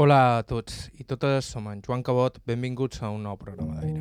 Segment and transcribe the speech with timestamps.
[0.00, 4.00] Hola a tots i totes, som en Joan Cabot, benvinguts a un nou programa d'aire.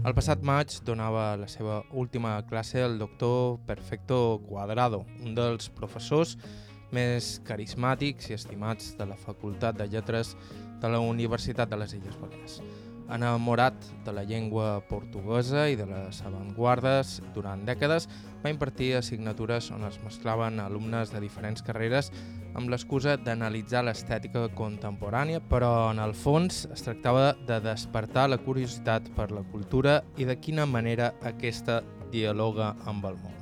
[0.00, 6.38] El passat maig donava la seva última classe el doctor Perfecto Cuadrado, un dels professors
[6.88, 10.38] més carismàtics i estimats de la Facultat de Lletres
[10.80, 12.62] de la Universitat de les Illes Balears
[13.12, 18.08] enamorat de la llengua portuguesa i de les avantguardes durant dècades,
[18.42, 22.12] va impartir assignatures on es mesclaven alumnes de diferents carreres
[22.56, 29.10] amb l'excusa d'analitzar l'estètica contemporània, però en el fons es tractava de despertar la curiositat
[29.16, 31.82] per la cultura i de quina manera aquesta
[32.12, 33.34] dialoga amb el món.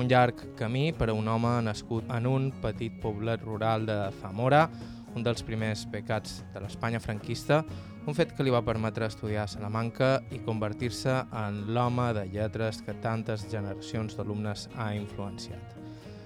[0.00, 4.68] Un llarg camí per a un home nascut en un petit poblet rural de Zamora,
[5.14, 7.60] un dels primers pecats de l'Espanya franquista,
[8.06, 12.82] un fet que li va permetre estudiar a Salamanca i convertir-se en l'home de lletres
[12.82, 15.76] que tantes generacions d'alumnes ha influenciat.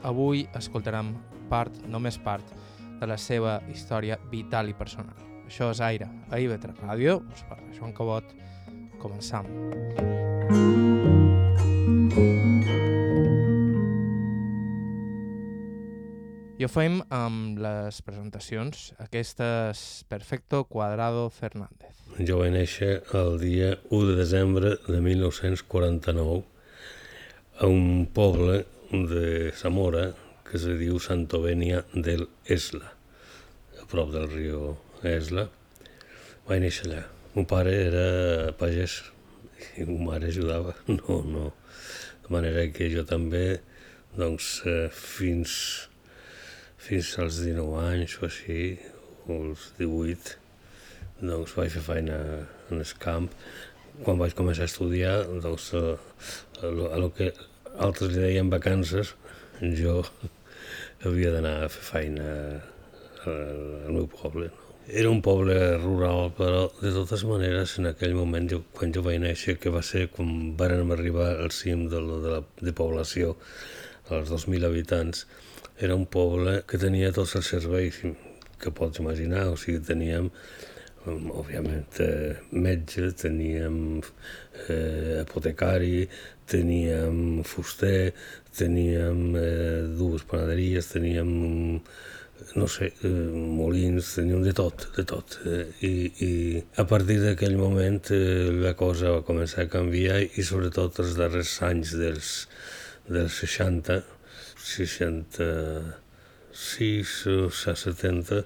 [0.06, 1.12] Avui escoltarem
[1.50, 2.46] part, només part,
[3.00, 5.18] de la seva història vital i personal.
[5.46, 8.32] Això és Aire, a IB3 Ràdio, us parla Joan Cabot,
[9.02, 9.46] començam.
[16.56, 18.94] I ho fem amb les presentacions.
[19.04, 21.98] Aquestes Perfecto Cuadrado Fernández.
[22.16, 26.38] Jo vaig néixer el dia 1 de desembre de 1949
[27.60, 30.06] a un poble de Zamora
[30.48, 32.88] que se diu Santovenia del Esla,
[33.76, 34.62] a prop del riu
[35.04, 35.44] Esla.
[36.48, 37.02] Vaig néixer allà.
[37.34, 38.06] Mon pare era
[38.56, 38.94] pagès
[39.76, 40.72] i mon mare ajudava.
[41.02, 41.52] No, no.
[42.24, 43.60] De manera que jo també,
[44.16, 45.52] doncs, eh, fins
[46.86, 48.60] fins als 19 anys o així,
[49.26, 50.36] o als 18,
[51.20, 52.18] doncs vaig fer feina
[52.70, 53.30] en el camp.
[54.04, 55.96] Quan vaig començar a estudiar, doncs, a,
[56.62, 57.32] a, lo, a lo que
[57.78, 59.14] altres li deien vacances,
[59.80, 60.02] jo
[61.06, 62.30] havia d'anar a fer feina
[63.26, 64.50] al meu poble.
[64.52, 64.66] No?
[64.86, 69.18] Era un poble rural, però de totes maneres, en aquell moment, jo, quan jo vaig
[69.18, 73.32] néixer, que va ser quan vàrem arribar al cim de, la, de, la, de població,
[74.14, 75.24] als 2.000 habitants,
[75.78, 78.00] era un poble que tenia tots els serveis
[78.60, 80.30] que pots imaginar, o sigui, teníem
[81.06, 84.00] òbviament eh, metge, teníem
[84.66, 86.08] eh, apotecari,
[86.48, 88.12] teníem fuster,
[88.56, 91.30] teníem eh, dues panaderies, teníem
[92.54, 95.38] no sé, eh, molins, teníem de tot, de tot.
[95.46, 95.92] Eh, i,
[96.26, 96.32] I
[96.76, 101.54] a partir d'aquell moment eh, la cosa va començar a canviar i sobretot els darrers
[101.64, 102.34] anys dels,
[103.08, 104.15] dels 60
[104.66, 108.42] 66 o 70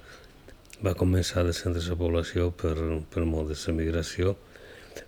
[0.84, 2.76] va començar a descendre la població per,
[3.12, 4.36] per molt de la migració,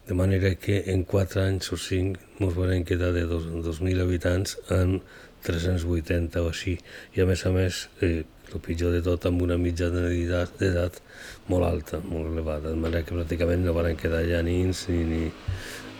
[0.09, 5.01] de manera que en 4 anys o 5 ens van quedar de 2.000 habitants en
[5.45, 6.79] 380 o així,
[7.17, 11.01] i a més a més, eh, el pitjor de tot, amb una mitjana d'edat
[11.49, 15.23] molt alta, molt elevada, de manera que pràcticament no van quedar ja nins ni, ni,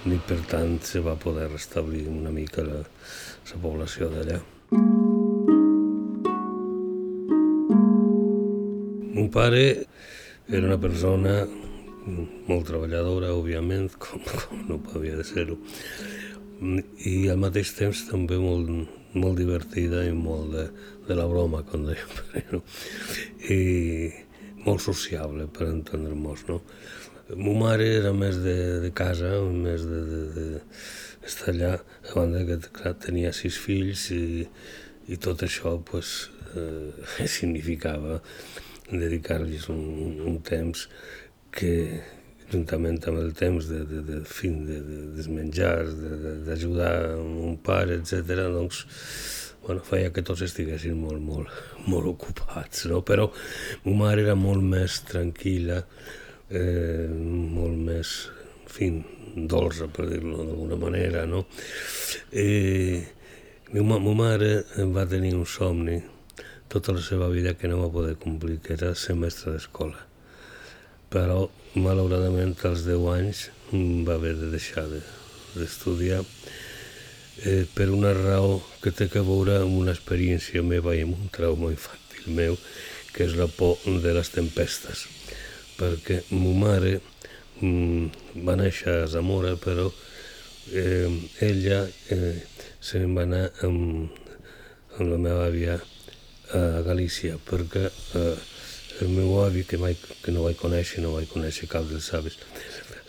[0.07, 2.83] ni per tant se va poder restablir una mica la,
[3.53, 4.52] la població d'allà.
[9.13, 9.85] Mon pare
[10.49, 11.35] era una persona
[12.49, 15.59] molt treballadora, òbviament, com, com no havia de ser-ho,
[17.05, 18.71] i al mateix temps també molt,
[19.13, 20.65] molt divertida i molt de,
[21.09, 22.63] de la broma, com dèiem, però,
[23.53, 23.61] i
[24.65, 26.63] molt sociable, per entendre-nos, no?
[27.37, 30.47] Mo mare era més de, de casa, més de, de, de
[31.51, 31.75] allà,
[32.09, 34.47] a banda que clar, tenia sis fills i,
[35.09, 38.21] i tot això pues, eh, significava
[38.91, 40.89] dedicar-los un, un temps
[41.53, 42.03] que
[42.53, 45.77] juntament amb el temps de, de, de, fin, de, de, de menjar,
[46.47, 48.49] d'ajudar un pare, etc.
[48.53, 48.83] doncs
[49.63, 51.49] bueno, feia que tots estiguessin molt, molt,
[51.91, 53.01] molt ocupats, no?
[53.07, 53.31] però
[53.87, 55.83] ma mare era molt més tranquil·la,
[56.51, 58.17] eh, molt més,
[58.67, 58.91] en fi,
[59.35, 61.47] dolça, per dir-ho d'alguna manera, no?
[62.33, 64.53] I ma, ma mare
[64.93, 66.01] va tenir un somni
[66.73, 69.99] tota la seva vida que no va poder complir, que era ser mestre d'escola.
[71.13, 73.43] Però, malauradament, als 10 anys
[74.07, 76.29] va haver de deixar d'estudiar de,
[77.45, 81.29] eh, per una raó que té que veure amb una experiència meva i amb un
[81.33, 82.57] trauma infantil meu,
[83.13, 85.07] que és la por de les tempestes.
[85.77, 87.01] Perquè ma mare
[87.63, 89.89] mm, va néixer a Zamora, però
[90.73, 91.09] eh,
[91.41, 91.83] ella
[92.13, 92.43] eh,
[92.83, 94.11] se'n va anar amb,
[94.99, 95.79] amb la meva àvia
[96.53, 98.37] a Galícia, perquè eh,
[99.01, 102.37] el meu avi, que, mai, que no vaig conèixer, no vaig conèixer cap dels avis,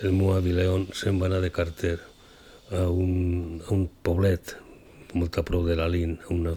[0.04, 1.98] el meu avi León se'n va anar de carter
[2.74, 4.56] a un, a un poblet
[5.14, 6.56] molt a prop de la Lin, una,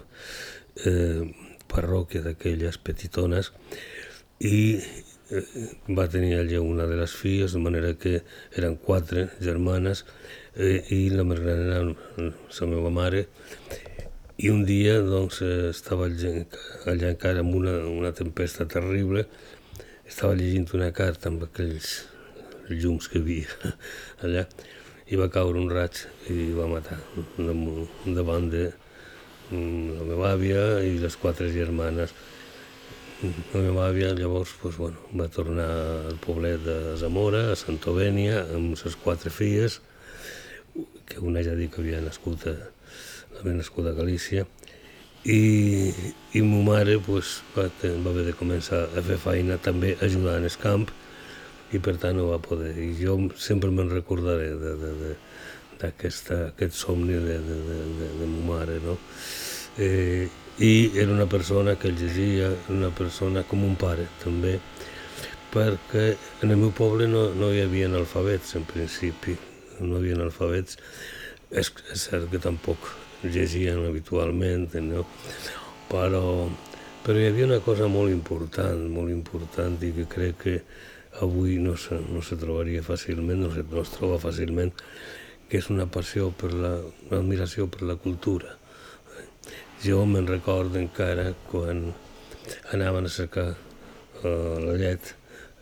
[0.84, 1.26] eh,
[1.68, 3.50] parròquia d'aquelles petitones
[4.40, 4.78] i
[5.98, 8.20] va tenir allà una de les filles, de manera que
[8.54, 10.04] eren quatre germanes
[10.54, 13.26] eh, i la més gran era la meva mare
[14.38, 19.26] i un dia doncs, eh, estava allà, encara amb una, una tempesta terrible
[20.06, 22.04] estava llegint una carta amb aquells
[22.70, 23.74] llums que havia
[24.26, 24.46] allà
[25.06, 26.00] i va caure un raig
[26.34, 26.98] i va matar
[27.38, 28.64] davant de
[29.50, 32.14] mm, la meva àvia i les quatre germanes.
[33.16, 35.66] La meva àvia llavors pues, bueno, va tornar
[36.10, 39.78] al poblet de Zamora, a Santovènia, amb les quatre filles,
[41.08, 42.54] que una ja dic que havia nascut a,
[43.38, 44.44] havia nascut a Galícia,
[45.24, 45.40] i,
[46.36, 50.60] i ma mare pues, va, va haver de començar a fer feina també ajudant el
[50.60, 50.84] camp,
[51.72, 52.76] i per tant no va poder.
[52.76, 54.52] I jo sempre me'n recordaré
[55.80, 59.00] d'aquest somni de, de, de, de, de ma mare, no?
[59.80, 64.54] Eh, I era una persona que llegia, una persona com un pare, també,
[65.52, 66.06] perquè
[66.40, 69.36] en el meu poble no, no hi havia alfabets, en principi,
[69.82, 70.80] no hi havia alfabets.
[71.50, 72.88] És, és cert que tampoc
[73.22, 75.04] llegien habitualment, no?
[75.92, 76.24] però,
[77.04, 80.58] però hi havia una cosa molt important, molt important i que crec que
[81.20, 84.72] avui no se, no se trobaria fàcilment, no, se, no es troba fàcilment,
[85.50, 86.78] que és una passió per la,
[87.10, 88.55] una admiració per la cultura.
[89.84, 91.90] Jo me'n recordo encara quan
[92.72, 95.12] anaven a cercar uh, la llet,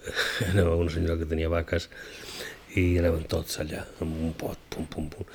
[0.53, 1.89] anava una senyora que tenia vaques
[2.79, 5.27] i anaven tots allà, amb un pot, pum, pum, pum.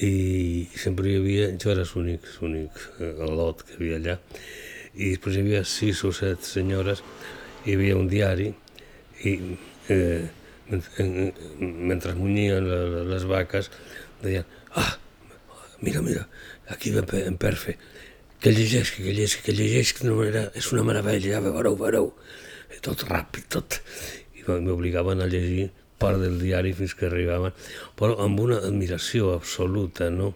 [0.00, 4.16] I sempre hi havia, jo era l'únic, l'únic uh, lot que havia allà,
[4.96, 7.04] i després hi havia sis o set senyores,
[7.66, 8.48] hi havia un diari,
[9.24, 9.32] i
[9.92, 10.28] eh,
[10.68, 12.64] mentre munyien
[13.10, 13.70] les vaques
[14.22, 14.44] deien,
[15.80, 16.28] mira, mira,
[16.68, 17.76] aquí ve en Perfe,
[18.40, 22.12] que llegeix, que llegeix, que llegeix, que no era, és una meravella, ja veureu, veureu,
[22.74, 23.78] I tot ràpid, tot.
[24.36, 27.54] I m'obligaven a llegir part del diari fins que arribaven,
[27.96, 30.34] però amb una admiració absoluta, no?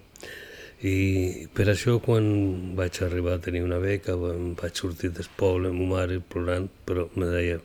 [0.81, 2.25] I per això quan
[2.79, 7.29] vaig arribar a tenir una beca, vaig sortir del poble, ma mare plorant, però me
[7.29, 7.59] deia,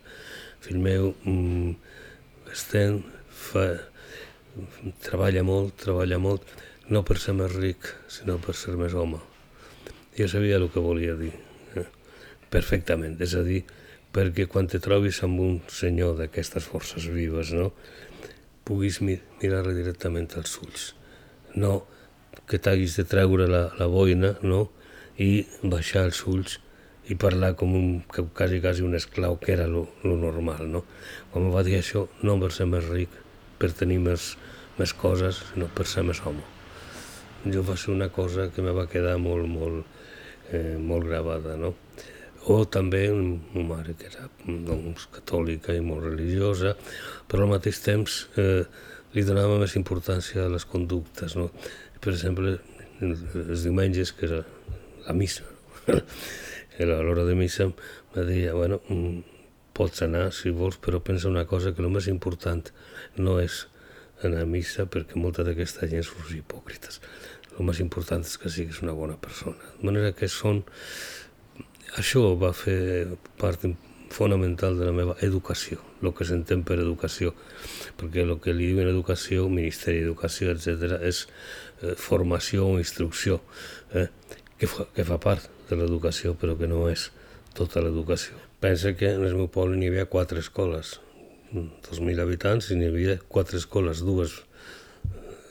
[0.66, 1.76] fill meu, mm,
[2.56, 3.00] Sten
[3.32, 3.66] fa,
[5.08, 6.44] treballa molt, treballa molt,
[6.90, 9.22] no per ser més ric, sinó per ser més home.
[10.18, 11.32] Jo sabia el que volia dir,
[11.76, 11.88] eh?
[12.54, 13.64] perfectament, és a dir,
[14.16, 17.72] perquè quan te trobis amb un senyor d'aquestes forces vives, no?
[18.66, 20.94] puguis mir mirar-li directament als ulls.
[21.56, 21.84] No
[22.50, 24.68] que t'haguis de treure la, la boina no?
[25.22, 26.60] i baixar els ulls
[27.10, 30.82] i parlar com un, quasi, quasi un esclau, que era lo, lo normal, no?
[31.30, 33.14] Quan em va dir això, no per ser més ric,
[33.62, 34.34] per tenir més,
[34.82, 36.55] més coses, sinó per ser més home.
[37.46, 39.86] Jo va ser una cosa que me va quedar molt, molt,
[40.52, 41.76] eh, molt gravada, no?
[42.50, 46.76] O també una mare que era doncs, catòlica i molt religiosa,
[47.30, 48.64] però al mateix temps eh,
[49.14, 51.52] li donava més importància a les conductes, no?
[52.02, 52.58] Per exemple,
[53.02, 54.42] els diumenges, que era
[55.06, 55.46] la missa,
[55.90, 57.70] a l'hora de missa
[58.16, 59.22] me deia, bueno, mm,
[59.76, 62.70] pots anar si vols, però pensa una cosa, que el més important
[63.18, 63.66] no és
[64.24, 67.02] anar a missa perquè molta d'aquesta gent són hipòcrites.
[67.56, 69.76] El més important és que siguis una bona persona.
[69.80, 70.64] De manera que són...
[71.96, 73.62] Això va fer part
[74.16, 77.34] fonamental de la meva educació, el que s'entén per educació,
[78.00, 83.42] perquè el que li diuen educació, Ministeri d'Educació, etc., és eh, formació o instrucció,
[83.94, 84.08] eh,
[84.60, 87.10] que, fa, que fa part de l'educació, però que no és
[87.56, 88.40] tota l'educació.
[88.64, 91.00] Pensa que en el meu poble n'hi havia quatre escoles,
[91.56, 94.42] 2.000 habitants, i n'hi havia quatre escoles, dues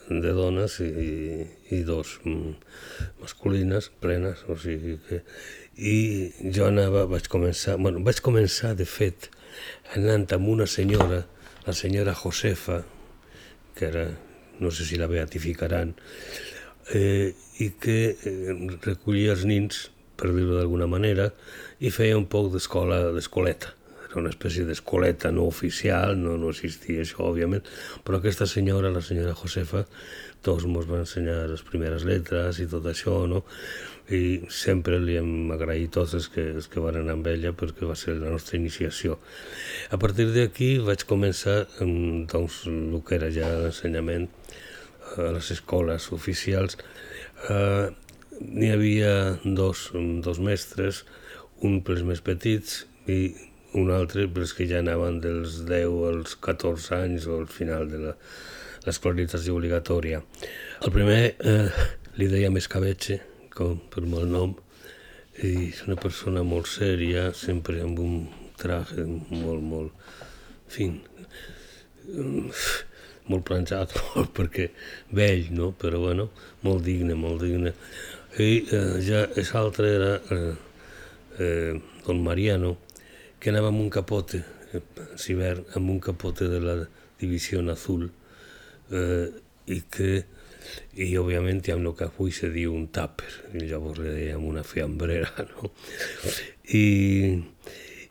[0.08, 2.18] de dones i, i dos
[3.20, 5.22] masculines, plenes, o sigui que...
[5.74, 9.26] I jo anava, vaig començar, bueno, vaig començar, de fet,
[9.96, 11.24] anant amb una senyora,
[11.66, 12.84] la senyora Josefa,
[13.74, 14.04] que era,
[14.62, 15.96] no sé si la beatificaran,
[16.94, 18.54] eh, i que eh,
[18.86, 21.30] recollia els nins per dir-ho d'alguna manera,
[21.82, 23.74] i feia un poc d'escola, d'escoleta.
[24.14, 27.64] Era una espècie d'escoleta no oficial, no, no existia això, òbviament,
[28.06, 29.80] però aquesta senyora, la senyora Josefa,
[30.46, 33.40] tots ens va ensenyar les primeres lletres i tot això, no?
[34.14, 37.88] I sempre li hem agraït tots els que, els que van anar amb ella perquè
[37.88, 39.18] va ser la nostra iniciació.
[39.90, 44.28] A partir d'aquí vaig començar doncs, el que era ja l'ensenyament
[45.18, 46.78] a les escoles oficials,
[47.50, 47.90] eh,
[48.38, 49.88] n'hi havia dos,
[50.22, 51.02] dos mestres,
[51.66, 53.34] un pels més petits i
[53.80, 58.14] un altre pels que ja anaven dels 10 als 14 anys o al final de
[58.84, 60.20] l'escolarització obligatòria.
[60.84, 61.68] El primer eh,
[62.20, 63.18] li deia Escabetxe,
[63.54, 64.54] com per molt nom,
[65.42, 68.18] i és una persona molt sèria, sempre amb un
[68.60, 70.10] traje molt, molt,
[70.70, 71.00] fin,
[73.26, 74.68] molt planxat, molt perquè
[75.16, 75.72] vell, no?
[75.78, 76.28] però bueno,
[76.62, 77.74] molt digne, molt digne.
[78.38, 80.54] I eh, ja l'altre era eh,
[81.38, 82.76] eh, don Mariano,
[83.44, 84.38] que anava amb un capote,
[84.72, 84.80] eh,
[85.20, 86.78] Ciber, amb un capote de la
[87.20, 88.06] divisió azul,
[88.90, 89.26] eh,
[89.68, 90.24] i que
[90.96, 94.64] i òbviament amb el que avui se diu un tàper, i llavors li dèiem una
[94.64, 95.68] fiambrera, no?
[96.72, 96.86] I,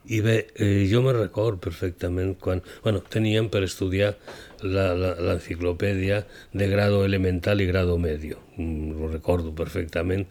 [0.06, 2.62] i bé, eh, jo me record perfectament quan...
[2.86, 4.14] Bueno, teníem per estudiar
[4.62, 6.22] l'enciclopèdia
[6.54, 10.28] de grado elemental i grado medio, mm, ho recordo perfectament,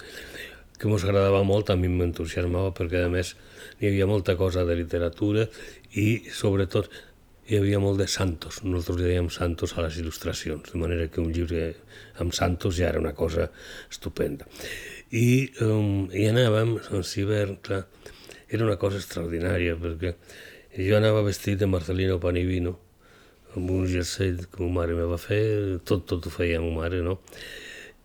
[0.83, 3.33] que ens agradava molt, a mi m'entusiasmava perquè a més
[3.79, 5.45] hi havia molta cosa de literatura
[5.95, 6.89] i sobretot
[7.47, 11.31] hi havia molt de santos, nosaltres dèiem santos a les il·lustracions, de manera que un
[11.35, 11.73] llibre
[12.23, 13.49] amb santos ja era una cosa
[13.91, 14.47] estupenda.
[15.11, 17.83] I, um, i anàvem, en Ciber, clar,
[18.47, 20.15] era una cosa extraordinària, perquè
[20.79, 22.77] jo anava vestit de Marcelino Panivino,
[23.55, 25.43] amb un jersei que ma mare me va fer,
[25.83, 27.19] tot, tot ho feia ma mare, no?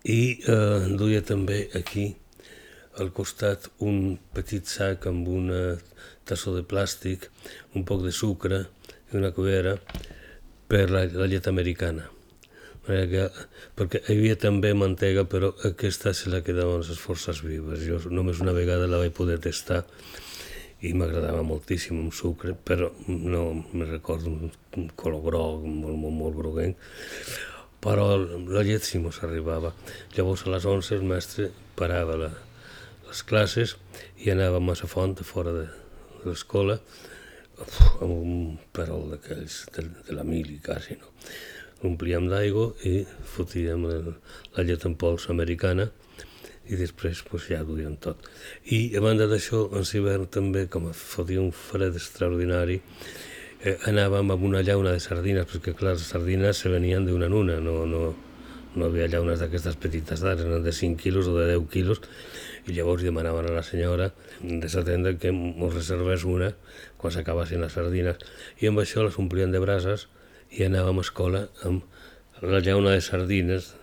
[0.03, 2.11] I eh, duia també aquí,
[2.99, 5.61] al costat, un petit sac amb una
[6.27, 7.29] tassó de plàstic,
[7.75, 8.65] un poc de sucre,
[9.09, 9.75] i una cullera
[10.69, 12.07] per la, la llet americana.
[12.89, 13.27] Que,
[13.77, 17.83] perquè hi havia també mantega, però aquesta se la quedaven les forces vives.
[17.85, 19.83] Jo només una vegada la vaig poder tastar
[20.81, 26.37] i m'agradava moltíssim amb sucre, però no me recordo un color groc, molt, molt, molt
[26.39, 26.89] groguenc,
[27.83, 29.73] però la llet sí mos arribava.
[30.15, 32.31] Llavors a les 11 el mestre parava la,
[33.09, 33.75] les classes
[34.23, 35.67] i anàvem a la font fora de,
[36.19, 36.79] de l'escola
[37.99, 41.09] amb un perol d'aquells de, de la mili quasi, no?
[41.81, 44.13] L'omplíem d'aigua i fotíem el,
[44.55, 45.87] la llet en pols americana
[46.69, 48.27] i després pues, ja duíem tot.
[48.75, 52.77] I a banda d'això, en l'hivern també, com fotia un fred extraordinari,
[53.63, 57.37] eh, anàvem amb una llauna de sardines, perquè clar, les sardines se venien d'una en
[57.39, 58.03] una, no, no,
[58.75, 62.03] no havia llaunes d'aquestes petites d'ara, eren de 5 quilos o de 10 quilos,
[62.67, 64.09] i llavors demanaven a la senyora
[64.41, 66.53] de la tenda que ens reservés una
[66.97, 68.19] quan s'acabassin les sardines.
[68.59, 70.07] I amb això les omplien de brases
[70.51, 71.85] i anàvem a escola amb
[72.41, 73.73] la llauna de sardines,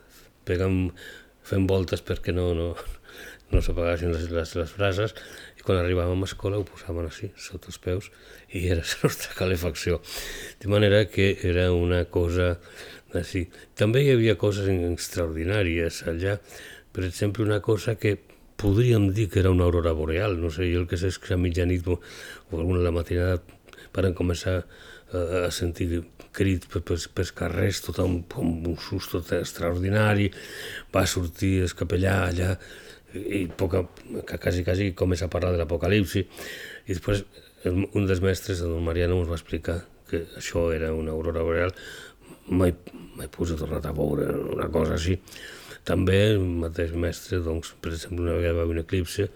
[0.48, 0.90] pegant,
[1.46, 2.72] fent voltes perquè no, no,
[3.52, 5.14] no s'apagassin les, les, les brases
[5.56, 8.10] i quan arribàvem a escola ho posaven així, sota els peus,
[8.50, 10.00] i era la nostra calefacció.
[10.62, 12.56] De manera que era una cosa
[13.14, 13.46] així.
[13.78, 16.38] També hi havia coses extraordinàries allà,
[16.92, 18.16] per exemple, una cosa que
[18.56, 21.34] podríem dir que era una aurora boreal, no sé, jo el que sé és que
[21.34, 22.00] a mitjanit o,
[22.50, 23.40] o alguna la matinada
[23.96, 26.02] van començar a, sentir
[26.36, 30.28] crits per, per, carrers, tot amb, amb un susto extraordinari,
[30.92, 32.56] va sortir el capellà allà
[33.16, 33.86] i poca,
[34.28, 37.24] que quasi, quasi comença a parlar de l'apocalipsi i després
[37.66, 41.72] un dels mestres, el Mariano, ens va explicar que això era una aurora boreal,
[42.46, 42.74] mai,
[43.18, 45.16] mai potser tornat a veure una cosa així,
[45.86, 49.28] també el mateix mestre, doncs, per exemple, una vegada va haver un eclipse,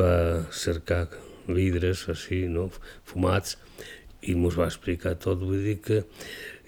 [0.00, 0.14] va
[0.52, 1.06] cercar
[1.48, 2.68] vidres així, no?
[3.08, 3.56] fumats,
[4.20, 6.02] i ens va explicar tot, vull dir que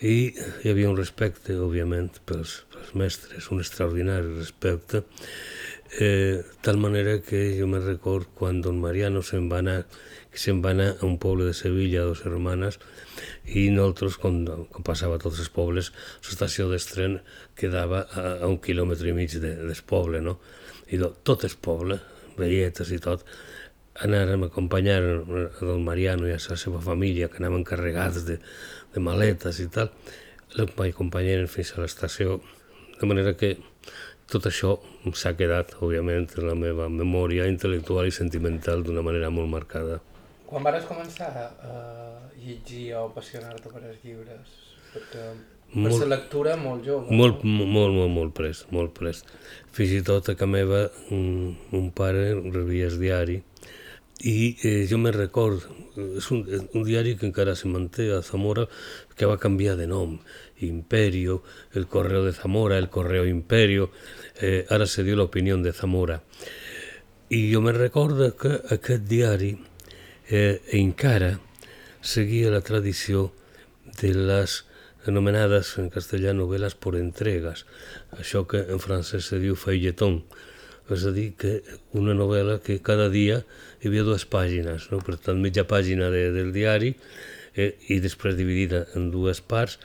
[0.03, 5.05] i hi havia un respecte, òbviament, pels, pels mestres, un extraordinari respecte,
[6.01, 9.83] eh, tal manera que jo me record quan don Mariano se'n va anar,
[10.33, 12.81] que se'n va anar a un poble de Sevilla, a dos hermanes,
[13.45, 14.43] i nosaltres, quan,
[14.73, 15.93] quan passava a tots els pobles,
[16.25, 17.21] l'estació d'estren
[17.63, 20.39] quedava a, a un quilòmetre i mig de, del poble, no?
[20.93, 21.99] I do, tot el poble,
[22.37, 23.25] velletes i tot,
[24.05, 28.39] anàrem a acompanyar a don Mariano i a la seva família, que anaven carregats de,
[28.95, 29.93] de maletes i tal,
[30.57, 32.41] l'acompanyaren fins a l'estació,
[32.99, 33.57] de manera que
[34.33, 34.77] tot això
[35.19, 40.01] s'ha quedat, òbviament, en la meva memòria intel·lectual i sentimental d'una manera molt marcada.
[40.49, 41.81] Quan vas començar a
[42.37, 44.55] llegir o apassionar-te per els llibres?
[44.93, 45.27] Perquè
[45.73, 47.09] per molt, la lectura molt jove.
[47.17, 47.65] Molt, no?
[47.65, 49.25] molt, molt, molt pres, molt pres.
[49.73, 50.85] Fins i tot a casa meva
[51.17, 53.41] un, un pare rebia el diari
[54.23, 55.65] i eh, jo me record,
[55.97, 58.69] és un, un diari que encara se manté a Zamora,
[59.17, 60.19] que va canviar de nom,
[60.63, 61.43] Imperio,
[61.75, 63.91] el Correo de Zamora, el Correo Imperio,
[64.41, 66.21] eh, ara se diu l'opinió de Zamora.
[67.31, 69.57] I jo me recordo que aquest diari
[70.29, 71.41] eh, encara
[72.01, 73.33] seguia la tradició
[74.01, 74.63] de les
[75.11, 77.65] anomenades en castellà novel·les por entregas,
[78.19, 80.21] això que en francès se diu feuilleton,
[80.93, 81.61] és a dir, que
[81.97, 83.41] una novel·la que cada dia
[83.81, 85.01] hi havia dues pàgines, no?
[85.01, 86.93] per tant, mitja pàgina de, del diari
[87.55, 89.79] eh, i després dividida en dues parts,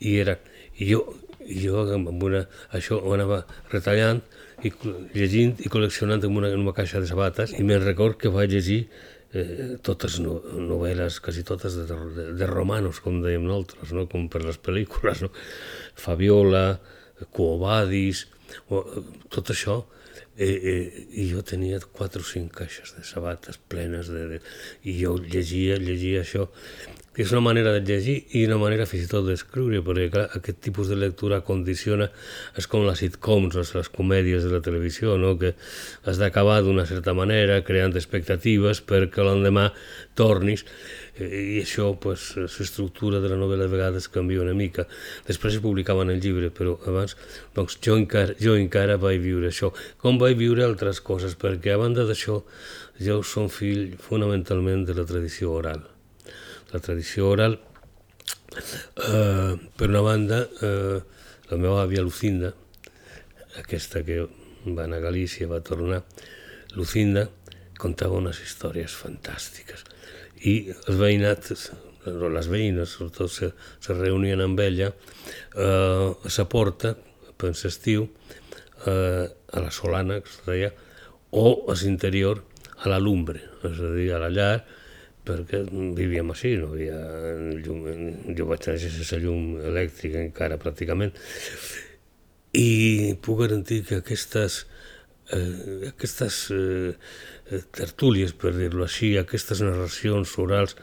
[0.00, 0.38] i era...
[0.74, 1.04] I jo
[1.48, 3.42] jo amb una, això ho anava
[3.72, 4.22] retallant
[4.64, 4.70] i
[5.14, 8.54] llegint i col·leccionant en una, en una caixa de sabates i me'n record que vaig
[8.54, 8.84] llegir
[9.34, 10.38] eh, totes no,
[10.68, 11.86] novel·les, quasi totes de,
[12.16, 14.06] de, de romanos, com dèiem nosaltres, no?
[14.10, 15.32] com per les pel·lícules, no?
[16.00, 16.78] Fabiola,
[17.34, 18.26] Cuobadis,
[18.68, 18.82] o,
[19.32, 19.80] tot això,
[20.36, 24.40] eh, eh, i jo tenia quatre o cinc caixes de sabates plenes de, de,
[24.82, 26.48] i jo llegia, llegia això
[27.14, 30.24] que és una manera de llegir i una manera fins i tot d'escriure, perquè clar,
[30.34, 32.08] aquest tipus de lectura condiciona,
[32.58, 35.36] és com les sitcoms, les, les comèdies de la televisió, no?
[35.38, 35.54] que
[36.04, 39.68] has d'acabar d'una certa manera, creant expectatives perquè l'endemà
[40.18, 40.66] tornis,
[41.22, 44.88] i això, pues, l'estructura de la novel·la de vegades canvia una mica.
[45.28, 47.14] Després es publicava en el llibre, però abans,
[47.54, 49.70] doncs jo encara, jo encara vaig viure això,
[50.02, 52.42] com vaig viure altres coses, perquè a banda d'això,
[52.98, 55.93] jo som fill fonamentalment de la tradició oral
[56.74, 57.56] la tradició oral.
[58.54, 60.98] Eh, per una banda, eh,
[61.50, 62.52] la meva àvia Lucinda,
[63.60, 64.24] aquesta que
[64.66, 66.02] va anar a Galícia, va tornar,
[66.74, 67.28] Lucinda
[67.78, 69.84] contava unes històries fantàstiques
[70.46, 71.70] i els veïnats,
[72.04, 73.50] les veïnes sobretot se,
[73.80, 76.94] se reunien amb ella eh, a sa porta,
[77.38, 78.08] per l'estiu,
[78.86, 80.72] eh, a la solana, que es deia,
[81.30, 82.42] o a l'interior,
[82.82, 84.56] a la lumbre, és a dir, a la llar,
[85.24, 85.62] perquè
[85.96, 86.98] vivíem així, no havia
[87.64, 87.80] llum,
[88.36, 91.14] jo vaig néixer sense llum elèctrica encara pràcticament,
[92.54, 94.60] i puc garantir que aquestes,
[95.34, 100.76] eh, aquestes eh, tertúlies, per dir-ho així, aquestes narracions orals,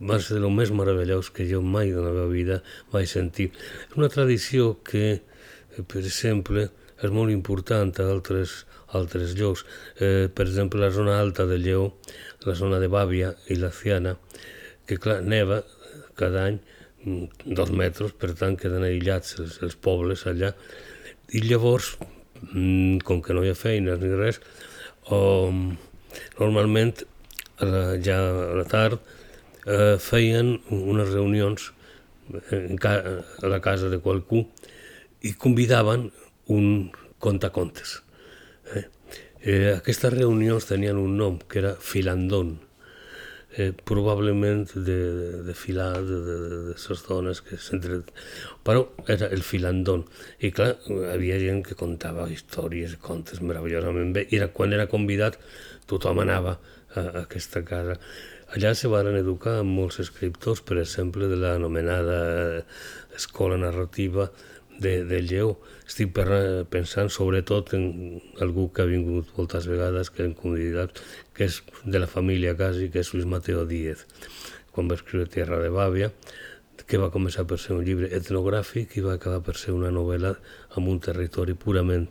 [0.00, 2.60] va ser el més meravellós que jo mai de la meva vida
[2.92, 3.50] vaig sentir.
[3.88, 5.20] És una tradició que,
[5.76, 6.68] per exemple,
[7.00, 8.64] és molt important a altres,
[8.96, 9.64] altres llocs.
[10.00, 11.84] Eh, per exemple, la zona alta del Lleó,
[12.46, 14.16] la zona de Bàvia i la Ciana,
[14.86, 15.60] que clar, neva
[16.18, 16.58] cada any
[17.04, 20.54] mm, dos metres, per tant queden aïllats els, els pobles allà,
[21.36, 21.94] i llavors,
[22.50, 24.40] mm, com que no hi ha feines ni res,
[25.10, 25.50] o,
[26.40, 26.94] normalment
[27.60, 28.98] ja a la tard
[29.66, 31.70] eh, feien unes reunions
[32.86, 34.44] a la casa de qualcú
[35.26, 36.08] i convidaven
[36.54, 37.98] un contacontes.
[38.74, 38.86] Eh?
[39.42, 42.58] Eh, aquestes reunions tenien un nom, que era filandón,
[43.56, 48.02] eh, probablement de, de, filar de, de, de les dones que s'entre...
[48.62, 50.04] Però era el filandón.
[50.44, 50.74] I clar,
[51.14, 55.40] havia gent que contava històries, contes meravellosament bé, i era, quan era convidat
[55.88, 56.58] tothom anava
[56.94, 57.96] a, a aquesta casa.
[58.52, 62.20] Allà se van educar molts escriptors, per exemple, de l'anomenada
[63.16, 64.28] escola narrativa
[64.80, 65.54] de, de Lleó.
[65.86, 66.12] Estic
[66.72, 70.98] pensant sobretot en algú que ha vingut moltes vegades, que hem convidat,
[71.36, 74.06] que és de la família quasi, que és Luis Mateo Díez,
[74.74, 76.10] quan va escriure Tierra de Bàvia,
[76.90, 80.32] que va començar per ser un llibre etnogràfic i va acabar per ser una novel·la
[80.78, 82.08] amb un territori purament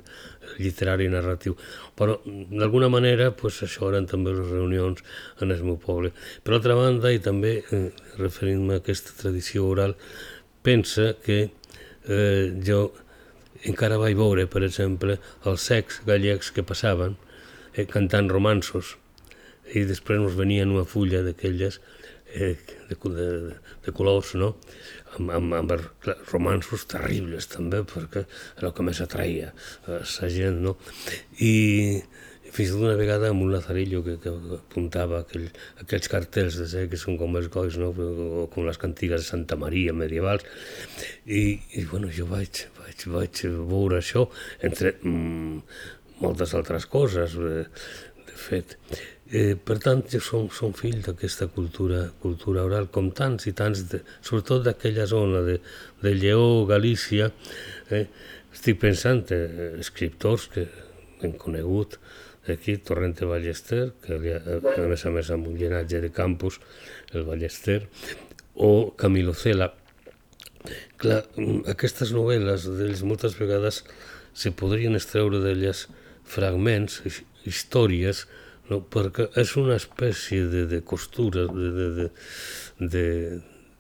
[0.60, 1.56] literari i narratiu.
[2.00, 5.04] Però, d'alguna manera, pues, això eren també les reunions
[5.42, 6.14] en el meu poble.
[6.44, 7.86] Per altra banda, i també eh,
[8.20, 9.98] referint-me a aquesta tradició oral,
[10.64, 11.50] pensa que
[12.10, 12.90] eh, jo
[13.70, 15.18] encara vaig veure, per exemple,
[15.50, 17.18] els secs gallecs que passaven
[17.76, 18.96] eh, cantant romansos
[19.76, 21.80] i després ens venien una fulla d'aquelles
[22.34, 22.56] eh,
[22.90, 23.28] de, de,
[23.86, 24.54] de colors, no?
[25.18, 28.26] amb, amb, amb romansos terribles també, perquè
[28.58, 29.52] era el que més atraïa
[29.88, 30.76] a la gent, no?
[31.42, 31.54] I,
[32.56, 35.48] fins una vegada amb un lazarillo que, que apuntava aquell,
[35.84, 37.92] aquells cartells de ser que són com els gois, no?
[37.94, 40.46] o com les cantigues de Santa Maria medievals,
[41.26, 44.28] i, i bueno, jo vaig, vaig, vaig veure això
[44.66, 45.62] entre mm,
[46.24, 47.64] moltes altres coses, de,
[48.28, 48.78] de fet.
[49.30, 53.84] Eh, per tant, jo som, som fill d'aquesta cultura, cultura oral, com tants i tants,
[53.92, 55.60] de, sobretot d'aquella zona de,
[56.02, 57.30] de Lleó, Galícia,
[57.94, 58.08] eh,
[58.50, 60.66] estic pensant en eh, escriptors que
[61.22, 62.00] hem conegut,
[62.52, 66.60] aquí Torrente Ballester, que a més a més amb un llenatge de campus,
[67.14, 67.82] el Ballester,
[68.56, 69.72] o Camilo Cela.
[71.00, 71.24] Clar,
[71.72, 73.84] aquestes novel·les d'ells moltes vegades
[74.36, 75.88] se podrien extreure d'elles
[76.30, 77.00] fragments,
[77.48, 78.26] històries,
[78.70, 78.82] no?
[78.84, 82.10] perquè és una espècie de, de costura, de, de, de,
[82.80, 83.06] de,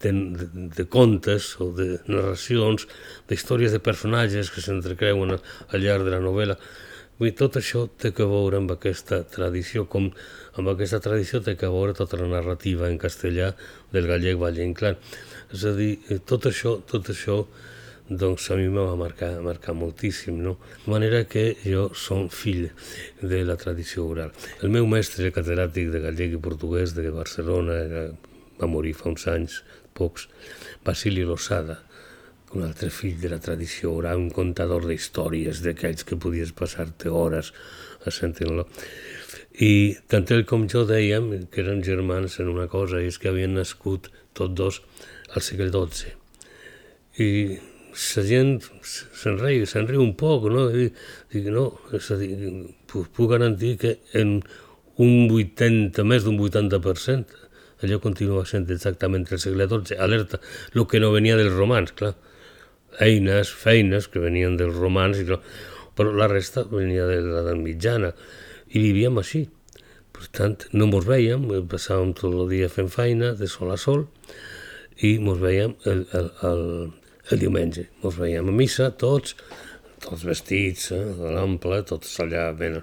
[0.01, 2.87] de, de, de contes o de narracions,
[3.29, 6.57] d'històries de personatges que s'entrecreuen al llarg de la novel·la,
[7.19, 10.05] Vull dir, tot això té que veure amb aquesta tradició, com
[10.55, 13.49] amb aquesta tradició té que veure tota la narrativa en castellà
[13.91, 14.95] del gallec Valle Inclán.
[15.51, 17.41] És a dir, eh, tot això, tot això
[18.09, 20.55] doncs a mi me va marcar, marcar moltíssim, no?
[20.85, 22.69] De manera que jo som fill
[23.21, 24.31] de la tradició oral.
[24.63, 28.07] El meu mestre catedràtic de gallec i portuguès de Barcelona, era,
[28.61, 29.59] va morir fa uns anys,
[29.93, 30.29] pocs,
[30.87, 31.81] Basili Losada,
[32.55, 37.51] un altre fill de la tradició, era un contador d'històries d'aquells que podies passar-te hores
[38.05, 38.65] a sentir-lo.
[39.59, 43.57] I tant ell com jo dèiem que eren germans en una cosa, és que havien
[43.57, 44.07] nascut
[44.37, 44.79] tots dos
[45.35, 46.15] al segle XII.
[47.19, 47.29] I
[47.99, 50.69] la gent se'n riu, se'n riu un poc, no?
[50.71, 50.87] I,
[51.33, 52.31] dic, no, és a dir,
[52.87, 54.39] puc garantir que en
[54.99, 57.37] un 80, més d'un 80%,
[57.83, 60.39] allò continua sent exactament el segle XII, alerta,
[60.75, 62.15] el que no venia dels romans, clar,
[63.03, 65.39] eines, feines que venien dels romans, i no,
[65.97, 68.13] però la resta venia de l'edat mitjana,
[68.69, 69.45] i vivíem així.
[70.15, 74.07] Per tant, no mos veiem, passàvem tot el dia fent feina, de sol a sol,
[75.05, 76.63] i mos veiem el, el, el,
[77.31, 77.85] el diumenge.
[78.03, 79.37] Mos veiem a missa, tots,
[80.03, 82.81] tots vestits, eh, de l'ample, tots allà ben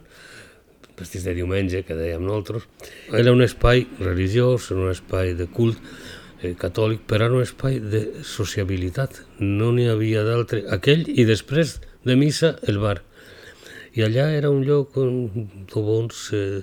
[0.96, 2.64] vestits de diumenge, que dèiem nosaltres.
[3.12, 5.80] Era un espai religiós, era un espai de cult
[6.54, 9.22] catòlic, però era un espai de sociabilitat.
[9.40, 10.62] No n'hi havia d'altre.
[10.72, 13.00] Aquell i després de missa el bar.
[13.96, 16.62] I allà era un lloc on bons eh,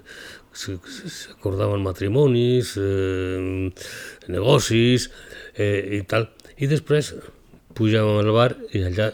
[0.54, 3.72] s'acordaven matrimonis, eh,
[4.30, 5.10] negocis
[5.58, 6.30] eh, i tal.
[6.62, 7.13] I després
[7.74, 9.10] pujàvem al bar i allà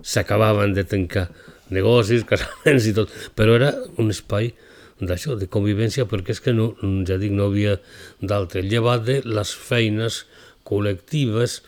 [0.00, 1.28] s'acabaven de tancar
[1.70, 4.54] negocis, casaments i tot, però era un espai
[5.00, 6.70] d'això, de convivència, perquè és que no,
[7.08, 7.78] ja dic, no havia
[8.20, 10.24] d'altre, llevat de les feines
[10.68, 11.60] col·lectives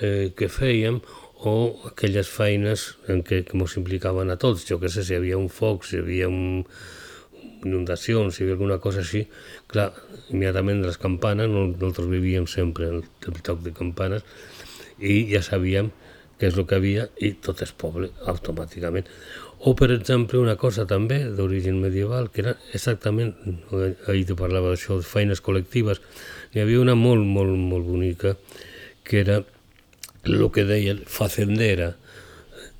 [0.00, 1.00] eh, que fèiem
[1.48, 1.54] o
[1.90, 5.38] aquelles feines en què, que ens implicaven a tots, jo que sé, si hi havia
[5.38, 6.66] un foc, si hi havia un,
[7.64, 9.24] inundacions, si hi havia alguna cosa així,
[9.70, 9.90] clar,
[10.30, 14.26] immediatament les campanes, nosaltres vivíem sempre el, el toc de campanes,
[15.02, 15.90] i ja sabíem
[16.38, 19.06] què és el que havia i tot és poble automàticament.
[19.64, 23.30] O, per exemple, una cosa també d'origen medieval, que era exactament,
[24.10, 26.00] ahir te parlava d'això, feines col·lectives,
[26.50, 28.34] n'hi havia una molt, molt, molt bonica,
[29.06, 29.38] que era
[30.26, 31.92] el que deia facendera,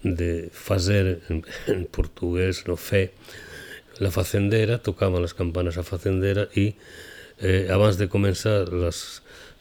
[0.03, 3.13] de fazer en, en portuguès, no fer,
[4.03, 6.73] la facendera, tocaven les campanes a facendera i
[7.39, 9.03] eh, abans de començar les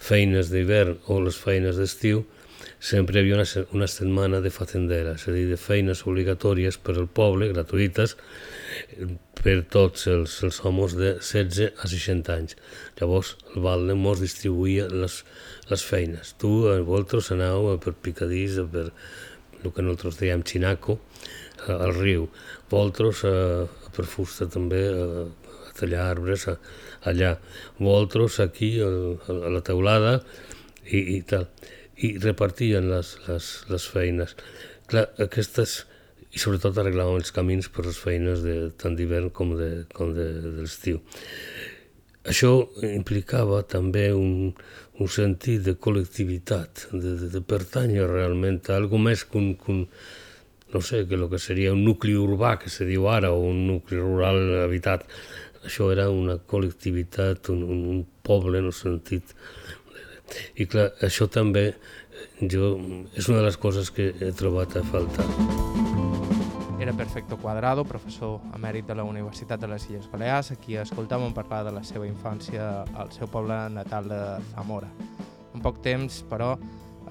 [0.01, 2.25] feines d'hivern o les feines d'estiu,
[2.81, 3.45] sempre hi havia una,
[3.77, 8.15] una setmana de facendera, és a dir, de feines obligatòries per al poble, gratuïtes,
[9.37, 12.57] per tots els, els homes de 16 a 60 anys.
[12.97, 15.19] Llavors, el Valde mos distribuïa les,
[15.69, 16.33] les feines.
[16.41, 16.49] Tu,
[16.87, 18.87] vosaltres, aneu per picadís, per
[19.61, 20.97] el que nosaltres dèiem xinaco,
[21.69, 22.25] al riu.
[22.71, 26.57] Vosaltres, a, per fusta també, a tallar arbres, a,
[27.13, 27.35] allà.
[27.77, 28.89] Vosaltres, aquí, a,
[29.29, 30.17] a la teulada,
[30.89, 31.45] i, i tal
[31.97, 34.35] i repartien les, les, les feines.
[34.91, 35.81] Clar, aquestes,
[36.31, 40.27] i sobretot arreglàvem els camins per les feines de, tant d'hivern com, de, com de,
[40.45, 41.01] de l'estiu.
[42.31, 42.51] Això
[42.85, 44.51] implicava també un,
[45.01, 49.71] un sentit de col·lectivitat, de, de, de pertànyer realment a alguna més que un, que
[49.73, 49.85] un,
[50.73, 53.65] no sé, que el que seria un nucli urbà, que se diu ara, o un
[53.67, 55.07] nucli rural habitat.
[55.65, 59.35] Això era una col·lectivitat, un, un, un poble en el sentit
[60.55, 61.71] i clar, això també
[62.41, 62.75] jo,
[63.15, 65.25] és una de les coses que he trobat a faltar.
[66.81, 71.33] Era Perfecto Cuadrado, professor emèrit de la Universitat de les Illes Balears, a qui escoltàvem
[71.33, 74.21] parlar de la seva infància al seu poble natal de
[74.55, 74.89] Zamora.
[75.53, 76.55] En poc temps, però,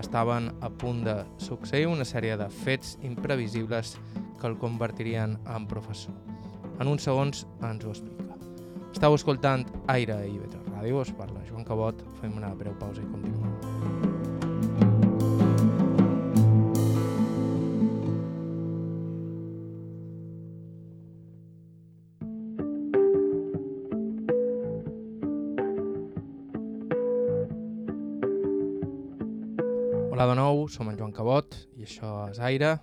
[0.00, 3.96] estaven a punt de succeir una sèrie de fets imprevisibles
[4.40, 6.16] que el convertirien en professor.
[6.80, 8.34] En uns segons ens ho explica.
[8.90, 13.08] Estau escoltant Aire i Vetre Ràdio, us parla Joan Cabot, fem una breu pausa i
[13.12, 13.52] continuem.
[30.08, 32.78] Hola de nou, som en Joan Cabot i això és Aire,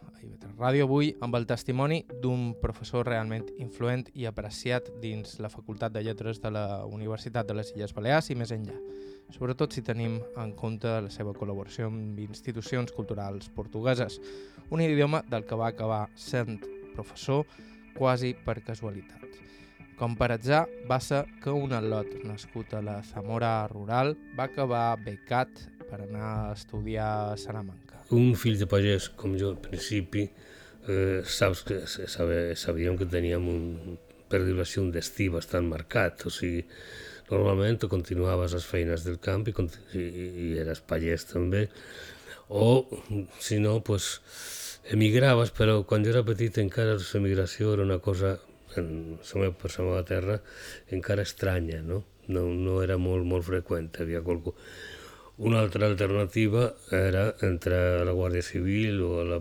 [0.57, 6.01] Ràdio avui amb el testimoni d'un professor realment influent i apreciat dins la Facultat de
[6.01, 8.73] Lletres de la Universitat de les Illes Balears i més enllà,
[9.35, 14.17] sobretot si tenim en compte la seva col·laboració amb institucions culturals portugueses,
[14.73, 16.57] un idioma del que va acabar sent
[16.95, 17.45] professor
[17.93, 19.37] quasi per casualitat.
[19.97, 24.87] Com per atzar, va ser que un al·lot nascut a la Zamora rural va acabar
[25.05, 27.86] becat per anar a estudiar a Salamanca.
[28.15, 30.27] Un fill de pagès com jo al principi,
[30.87, 33.97] eh, saps que sabíem que teníem un,
[34.31, 36.63] per dir-ho així, un destí bastant marcat, o sigui,
[37.27, 39.53] normalment tu continuaves les feines del camp i,
[39.99, 41.67] i, i eres pagès també,
[42.47, 42.87] o
[43.43, 44.21] si no, pues,
[44.95, 48.37] emigraves, però quan jo era petit encara l'emigració era una cosa
[48.77, 50.37] en la per la meva terra
[50.91, 52.05] encara estranya, no?
[52.27, 54.53] No, no era molt, molt freqüent, havia qualcú
[55.37, 59.37] Una altra alternativa era entrar a la Guàrdia Civil o la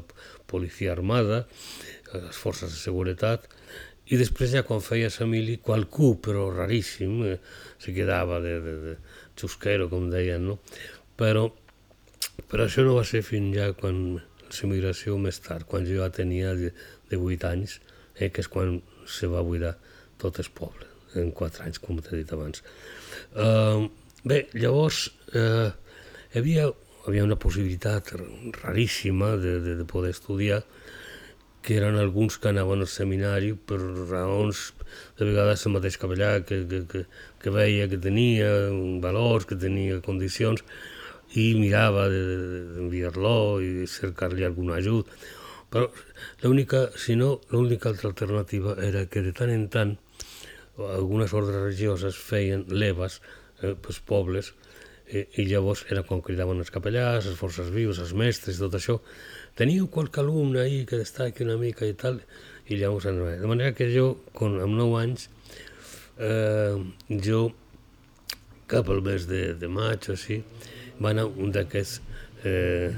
[0.47, 1.47] Policia Armada,
[2.13, 3.47] les forces de seguretat,
[4.13, 7.39] i després ja quan feia família, qualcú, però raríssim, eh,
[7.83, 8.93] se quedava de, de, de
[9.41, 10.59] xusquero, com deien, no?
[11.19, 11.49] Però,
[12.47, 16.53] però això no va ser fins ja quan l'emigració més tard, quan jo ja tenia
[16.61, 16.75] de,
[17.09, 17.81] de 8 anys,
[18.21, 18.79] eh, que és quan
[19.09, 19.75] se va buidar
[20.21, 22.63] tot el poble, en 4 anys, com t'he dit abans.
[23.33, 23.89] Uh,
[24.29, 25.73] bé, llavors, uh,
[26.37, 26.64] hi havia,
[27.09, 28.11] havia una possibilitat
[28.61, 30.66] raríssima de, de, de poder estudiar,
[31.64, 34.75] que eren alguns que anaven al seminari per raons,
[35.16, 37.01] de vegades el mateix capellà que, que, que,
[37.40, 38.51] que veia que tenia
[39.01, 40.61] valors, que tenia condicions,
[41.40, 45.09] i mirava d'enviar-lo i cercar-li algun ajut.
[45.72, 45.88] Però
[46.44, 49.96] l'única, si no, l'única altra alternativa era que de tant en tant
[51.01, 53.22] algunes ordres religioses feien leves
[53.62, 54.53] eh, pels pobles
[55.09, 58.99] eh, i llavors era quan cridaven els capellars, les forces vives, els mestres, tot això,
[59.59, 62.21] teniu qualque alumne ahí que destaqui una mica i tal,
[62.66, 63.37] i llavors anava.
[63.40, 65.29] De manera que jo, con, amb 9 anys,
[66.19, 66.77] eh,
[67.29, 67.47] jo,
[68.66, 70.40] cap al mes de, de maig o així,
[70.99, 72.01] va anar un d'aquests
[72.47, 72.90] eh,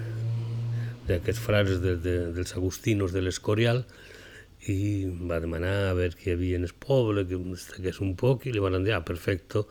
[1.08, 3.82] d'aquests frares de, de, dels agustinos de l'Escorial
[4.68, 8.44] i va demanar a veure qui hi havia en el poble, que destaqués un poc,
[8.44, 9.68] i li van dir, ah, perfecto,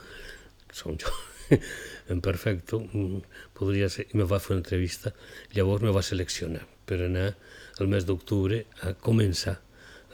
[0.73, 1.13] som jo.
[2.11, 3.21] en perfecto, mm,
[3.57, 5.13] podria ser, i me va fer una entrevista,
[5.55, 7.29] llavors me va seleccionar per anar
[7.81, 9.57] el mes d'octubre a començar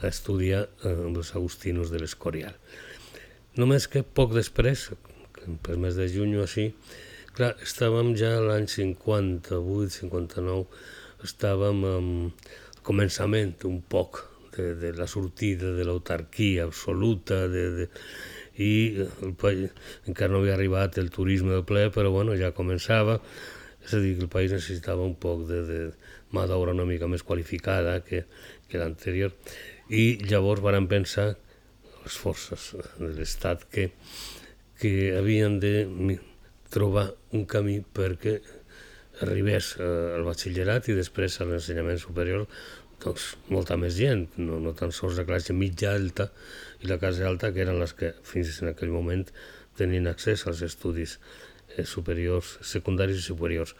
[0.00, 2.56] a estudiar eh, amb els agustinos de l'Escorial.
[3.60, 4.88] Només que poc després,
[5.62, 6.70] per mes de juny o així,
[7.36, 10.64] clar, estàvem ja l'any 58, 59,
[11.24, 12.08] estàvem en
[12.84, 14.24] començament un poc
[14.56, 17.86] de, de la sortida de l'autarquia absoluta, de, de,
[18.60, 19.70] i el país,
[20.06, 23.18] encara no havia arribat el turisme del ple, però bueno, ja començava,
[23.84, 25.80] és a dir, que el país necessitava un poc de, de,
[26.34, 28.24] mà d'obra una mica més qualificada que,
[28.68, 29.34] que l'anterior,
[29.90, 31.32] i llavors van pensar
[32.04, 33.90] les forces de l'Estat que,
[34.80, 35.74] que havien de
[36.74, 38.38] trobar un camí perquè
[39.24, 42.48] arribés al batxillerat i després a l'ensenyament superior
[43.04, 46.30] doncs, molta més gent, no, no tan sols la classe mitja alta
[46.84, 49.24] i la classe alta, que eren les que fins en aquell moment
[49.78, 51.16] tenien accés als estudis
[51.76, 53.74] eh, superiors, secundaris i superiors.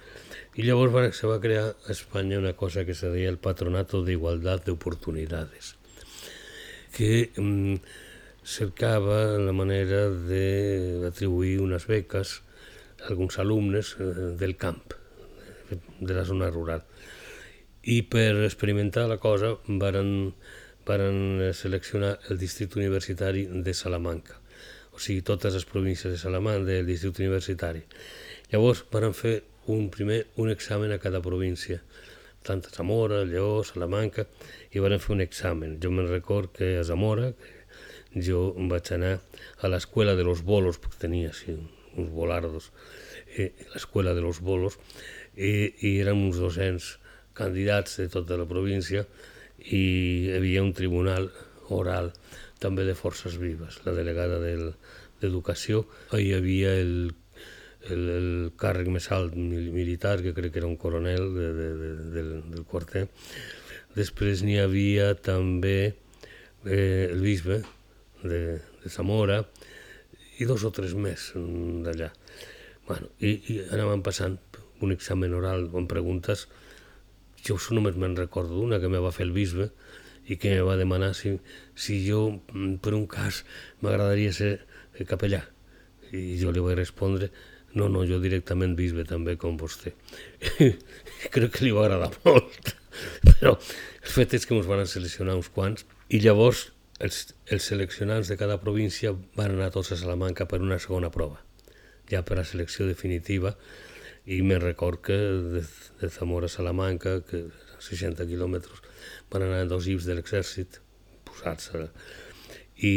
[0.57, 4.03] I llavors va, se va crear a Espanya una cosa que se deia el Patronato
[4.03, 5.77] de Igualdad de Oportunidades,
[6.97, 7.77] que mm,
[8.45, 12.41] cercava la manera d'atribuir unes beques
[13.03, 14.97] a alguns alumnes eh, del camp,
[16.01, 16.85] de la zona rural.
[17.85, 20.33] I per experimentar la cosa varen,
[20.87, 24.41] varen seleccionar el districte universitari de Salamanca,
[24.93, 27.83] o sigui, totes les províncies de Salamanca, del districte universitari.
[28.53, 31.81] Llavors varen fer un primer un examen a cada província,
[32.45, 34.27] tant a Zamora, Lleó, Salamanca,
[34.71, 35.79] i van fer un examen.
[35.81, 37.33] Jo me'n record que a Zamora,
[38.15, 39.17] jo vaig anar
[39.65, 41.57] a l'escola de los bolos, perquè tenia així,
[41.97, 42.71] uns volardos,
[43.35, 44.79] eh, l'escola de los bolos,
[45.35, 46.99] i, i érem uns 200
[47.35, 49.09] candidats de tota la província
[49.71, 49.83] i
[50.29, 51.31] hi havia un tribunal
[51.73, 52.13] oral
[52.61, 55.85] també de forces vives, la delegada d'Educació,
[56.17, 57.15] hi havia el
[57.91, 58.29] el, el
[58.61, 62.65] càrrec més alt militar, que crec que era un coronel de, de, de, del, del
[62.69, 63.07] quarter.
[63.95, 65.79] Després n'hi havia també
[66.65, 67.61] eh, el bisbe
[68.23, 68.43] de,
[68.83, 69.43] de Zamora
[70.41, 72.11] i dos o tres més d'allà.
[72.89, 74.39] Bueno, i, I anàvem passant
[74.85, 76.49] un examen oral amb preguntes.
[77.45, 79.71] Jo només me'n recordo d'una que me va fer el bisbe
[80.27, 81.35] i que me va demanar si,
[81.77, 82.41] si jo,
[82.81, 83.43] per un cas,
[83.85, 84.55] m'agradaria ser
[85.09, 85.43] capellà.
[86.15, 87.31] I jo li vaig respondre
[87.75, 89.93] no, no, jo directament bisbe també, com vostè.
[91.35, 92.71] Crec que li va agradar molt.
[93.27, 95.83] Però el fet és que ens van seleccionar uns quants
[96.15, 96.69] i llavors
[97.03, 101.41] els, els seleccionants de cada província van anar tots a Salamanca per una segona prova,
[102.11, 103.57] ja per a selecció definitiva,
[104.27, 105.17] i me record que
[105.55, 105.63] de,
[106.01, 107.47] de Zamora a Salamanca, que
[107.85, 108.81] 60 quilòmetres,
[109.33, 110.81] van anar dos llibs de l'exèrcit
[111.29, 111.89] posats-se.
[112.81, 112.95] I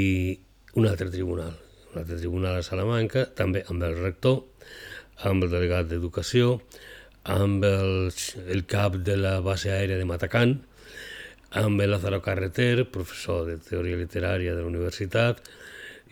[0.79, 1.57] un altre tribunal,
[1.91, 4.45] un altre tribunal a Salamanca, també amb el rector,
[5.27, 6.61] amb el delegat d'Educació,
[7.27, 8.11] amb el,
[8.47, 10.61] el cap de la base aèria de Matacan,
[11.59, 15.41] amb el Lázaro Carreter, professor de teoria literària de la universitat,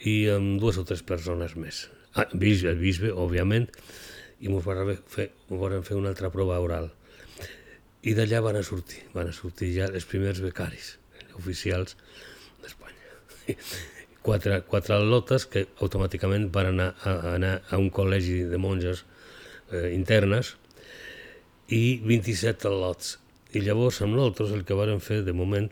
[0.04, 1.86] i amb dues o tres persones més.
[2.16, 3.70] Ah, el bisbe, òbviament,
[4.46, 6.92] i ens van fer, van fer una altra prova oral.
[8.06, 10.94] I d'allà van a sortir, van a sortir ja els primers becaris
[11.40, 11.96] oficials
[12.62, 13.56] d'Espanya
[14.26, 19.04] quatre, quatre al·lotes que automàticament van anar a, a anar a un col·legi de monges
[19.72, 20.54] eh, internes
[21.74, 23.16] i 27 lots.
[23.58, 25.72] I llavors amb nosaltres el que varen fer de moment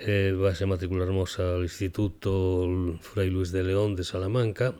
[0.00, 2.26] eh, va ser matricular-nos a l'Institut
[3.06, 4.72] Fray Luis de León de Salamanca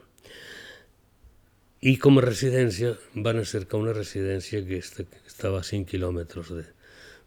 [1.95, 6.65] com a residència van cercar una residència que estava a 5 quilòmetres de,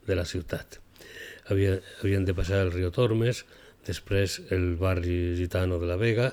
[0.05, 0.81] de la ciutat.
[1.49, 3.45] Havia, havien de passar el riu Tormes,
[3.87, 6.29] després el barri gitano de la Vega,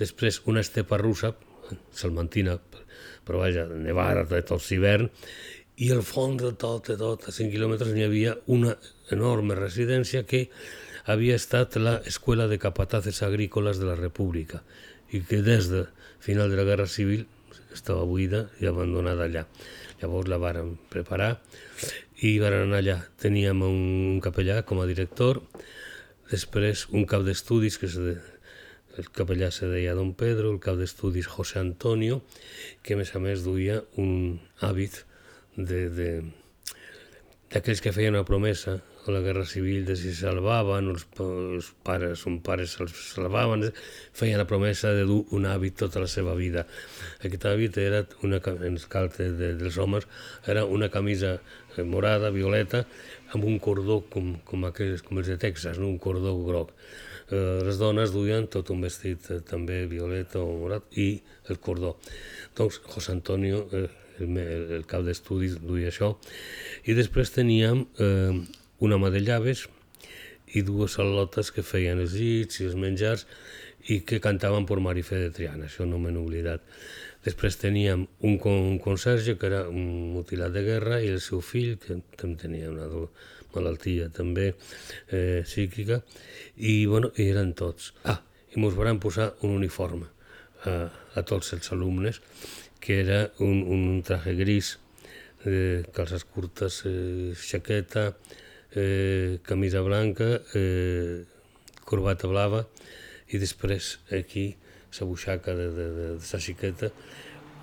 [0.00, 1.34] després una estepa russa,
[1.94, 2.58] salmantina,
[3.24, 5.06] però vaja, nevada tot l'hivern,
[5.80, 8.74] i al fons de tot, de tot, a 5 quilòmetres, hi havia una
[9.14, 10.48] enorme residència que
[11.06, 14.60] havia estat l'Escola de Capataces Agrícoles de la República
[15.14, 15.86] i que des de
[16.20, 17.24] final de la Guerra Civil
[17.74, 19.44] estava buida i abandonada allà.
[20.00, 21.34] Llavors la varen preparar
[22.24, 22.98] i varen anar allà.
[23.20, 25.42] Teníem un capellà com a director,
[26.30, 28.16] després un cap d'estudis que se,
[28.98, 32.20] el capellà se deia Don Pedro, el cap d'estudis José Antonio,
[32.82, 35.02] que a més a més duia un hàbit
[35.56, 36.10] de, de,
[37.52, 42.24] d'aquells que feien una promesa a la Guerra Civil de si salvaven, els, els pares,
[42.28, 43.66] un pares se'ls salvaven,
[44.16, 46.66] feien la promesa de dur un hàbit tota la seva vida.
[47.24, 50.08] Aquest hàbit era, una, el cal de, dels homes,
[50.46, 52.84] era una camisa eh, morada, violeta,
[53.34, 55.88] amb un cordó com, com, aquells, com els de Texas, no?
[55.88, 56.74] un cordó groc.
[57.30, 61.12] Eh, les dones duien tot un vestit eh, també violeta o morat i
[61.48, 61.96] el cordó.
[62.58, 63.86] Doncs José Antonio eh,
[64.20, 64.38] el,
[64.78, 66.14] el cap d'estudis duia això,
[66.84, 68.40] i després teníem eh,
[68.80, 69.66] una mà de llaves
[70.56, 73.26] i dues salotes que feien els llits i els menjars
[73.88, 76.64] i que cantaven per Marifé de Triana, això no m'he oblidat.
[77.24, 81.76] Després teníem un, un conserge que era un mutilat de guerra i el seu fill,
[81.80, 82.88] que també tenia una
[83.54, 86.00] malaltia també eh, psíquica,
[86.56, 87.92] i bueno, i eren tots.
[88.04, 88.20] Ah,
[88.52, 90.08] i ens van posar un uniforme
[90.64, 92.20] a, a tots els alumnes
[92.80, 94.78] que era un, un traje gris,
[95.44, 98.14] eh, calces curtes, eh, xaqueta,
[98.74, 101.24] eh, camisa blanca, eh,
[101.84, 102.64] corbata blava
[103.30, 104.52] i després aquí
[104.98, 106.90] la buixaca de, de, de, de la xiqueta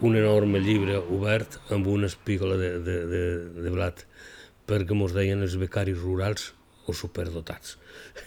[0.02, 3.24] un enorme llibre obert amb una espígola de, de, de,
[3.64, 4.04] de blat
[4.68, 6.52] perquè mos deien els becaris rurals
[6.88, 7.78] o superdotats.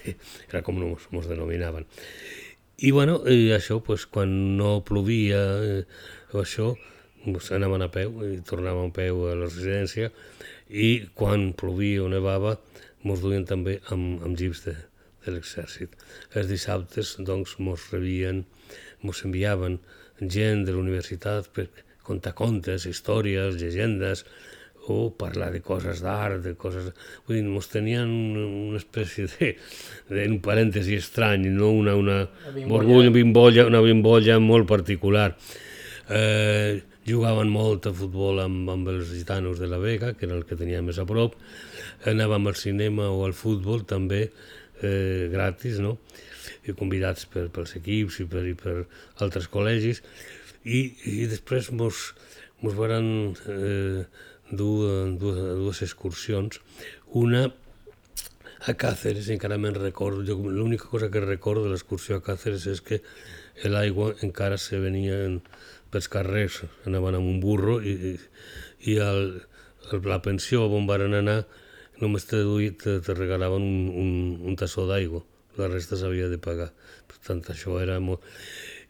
[0.50, 1.86] Era com mos, mos denominaven.
[2.80, 5.82] I bueno, i això, pues, quan no plovia, eh,
[6.40, 6.72] això,
[7.52, 10.08] anàvem a peu i tornàvem a peu a la residència
[10.70, 12.56] i quan plovia o nevava
[13.06, 14.76] mos duien també amb, amb gips de,
[15.24, 15.96] de l'exèrcit.
[16.34, 18.44] Els dissabtes doncs mos rebien,
[19.04, 19.78] mos enviaven
[20.20, 21.68] gent de la universitat per
[22.04, 24.24] contar contes, històries, llegendes,
[24.90, 26.90] o parlar de coses d'art, de coses...
[27.26, 29.52] Vull dir, mos tenien una espècie de,
[30.10, 32.20] de un parèntesi estrany, no una, una,
[32.64, 35.34] una bimbolla, una bimbolla molt particular.
[36.10, 40.46] Eh, jugaven molt a futbol amb, amb els gitanos de la Vega, que era el
[40.48, 41.36] que tenia més a prop,
[42.08, 45.98] anàvem al cinema o al futbol també eh, gratis, no?
[46.68, 48.76] i convidats per, pels equips i per, i per
[49.24, 50.02] altres col·legis,
[50.64, 52.10] i, i després mos,
[52.64, 53.10] mos van
[53.48, 54.04] eh,
[54.50, 54.76] dur
[55.20, 56.60] dues, dues excursions,
[57.16, 57.48] una
[58.68, 60.20] a Càceres, encara me'n recordo,
[60.52, 63.00] l'única cosa que recordo de l'excursió a Càceres és que
[63.64, 65.38] l'aigua encara se venia en,
[65.90, 68.14] pels carrers, anaven amb un burro i,
[68.86, 69.40] i el,
[69.90, 71.40] el, la pensió on van anar
[72.00, 72.40] només te,
[72.82, 74.12] te, te regalaven un, un,
[74.50, 75.22] un tassó d'aigua,
[75.58, 76.70] la resta s'havia de pagar.
[77.10, 78.24] Per tant, això era molt...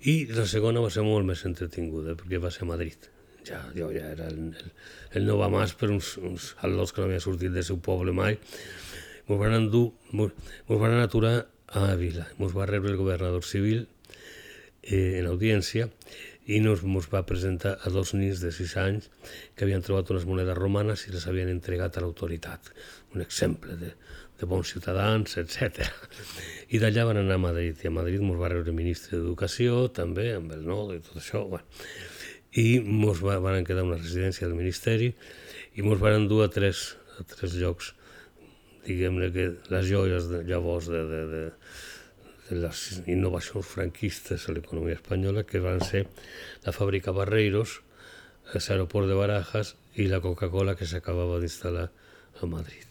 [0.01, 3.11] I la segona va ser molt més entretinguda, perquè va ser a Madrid.
[3.49, 4.73] Ja, jo ja era el, el,
[5.17, 8.15] el no va més per uns, uns al·lots que no havia sortit del seu poble
[8.17, 8.39] mai.
[9.27, 12.27] Ens van endur, ens van aturar a Ávila.
[12.39, 13.87] Ens va rebre el governador civil
[14.83, 15.89] eh, en audiència
[16.51, 19.11] i nos, va presentar a dos nins de 6 anys
[19.55, 22.73] que havien trobat unes monedes romanes i les havien entregat a l'autoritat.
[23.15, 23.93] Un exemple de,
[24.41, 25.85] de bons ciutadans, etc.
[26.73, 30.31] I d'allà van anar a Madrid, i a Madrid ens va rebre ministre d'Educació, també,
[30.37, 31.45] amb el nodo i tot això.
[31.51, 31.67] Bueno.
[32.59, 35.13] I ens va, van quedar una residència del Ministeri
[35.77, 37.93] i ens van dur a tres, a tres llocs,
[38.87, 41.45] diguem-ne que les joies de, llavors de, de, de,
[42.51, 46.07] les innovacions franquistes a l'economia espanyola, que van ser
[46.67, 47.79] la fàbrica Barreiros,
[48.57, 51.91] l'aeroport de Barajas i la Coca-Cola que s'acabava d'instal·lar
[52.41, 52.90] a Madrid.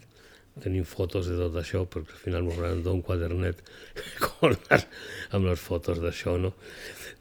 [0.63, 3.61] Tenim fotos de tot això, perquè al final m'ho van un quadernet
[5.35, 6.53] amb les fotos d'això, no?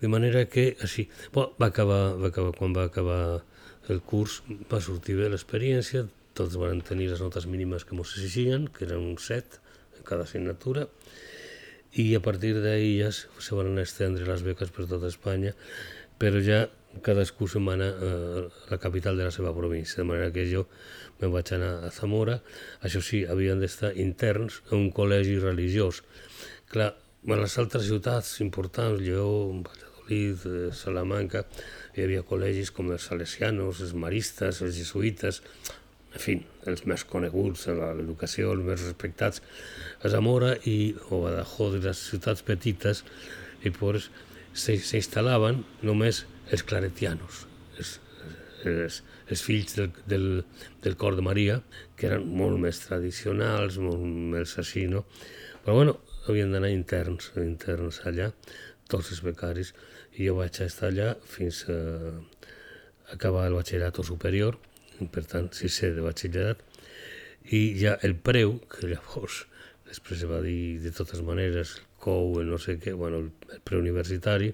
[0.00, 3.20] De manera que, així, bon, va acabar, va acabar, quan va acabar
[3.88, 6.04] el curs, va sortir bé l'experiència,
[6.38, 9.62] tots van tenir les notes mínimes que ens exigien, que eren un 7
[9.98, 10.86] en cada assignatura,
[11.98, 15.54] i a partir d'ahí ja se van estendre les beques per tota Espanya,
[16.20, 16.66] però ja
[17.04, 18.12] cadascú se'n va anar a
[18.70, 20.66] la capital de la seva província, de manera que jo
[21.20, 22.38] me'n vaig anar a Zamora.
[22.84, 26.02] Això sí, havien d'estar interns a un col·legi religiós.
[26.72, 26.92] Clar,
[27.28, 31.44] a les altres ciutats importants, Lleó, Valladolid, eh, Salamanca,
[31.96, 35.42] hi havia col·legis com els salesianos, els maristes, els jesuïtes,
[36.14, 36.38] en fi,
[36.70, 39.42] els més coneguts en l'educació, els més respectats,
[40.02, 43.04] a Zamora i o Badajoz, les ciutats petites,
[43.66, 44.08] i pues
[44.54, 47.44] s'instal·laven només els claretianos,
[47.78, 47.94] els,
[48.68, 50.28] els, els fills del, del,
[50.84, 51.60] del cor de Maria,
[51.96, 55.04] que eren molt més tradicionals, molt més així, no?
[55.64, 58.30] Però bueno, havien d'anar interns, interns allà,
[58.88, 59.74] tots els becaris,
[60.16, 61.78] i jo vaig estar allà fins a
[63.14, 64.58] acabar el batxillerat superior,
[65.12, 66.64] per tant, sisè de batxillerat,
[67.54, 69.44] i ja el preu, que llavors
[69.88, 73.22] després va dir de totes maneres el COU, el no sé què, bueno,
[73.52, 74.52] el preu universitari,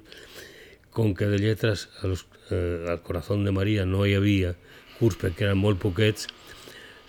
[0.95, 4.55] com que de lletres los, eh, al Corazón de Maria no hi havia
[5.01, 6.29] curs perquè eren molt poquets,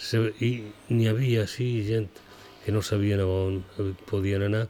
[0.02, 0.52] se, i
[0.90, 2.10] n'hi havia, sí, gent
[2.66, 3.62] que no sabien on
[4.10, 4.66] podien anar,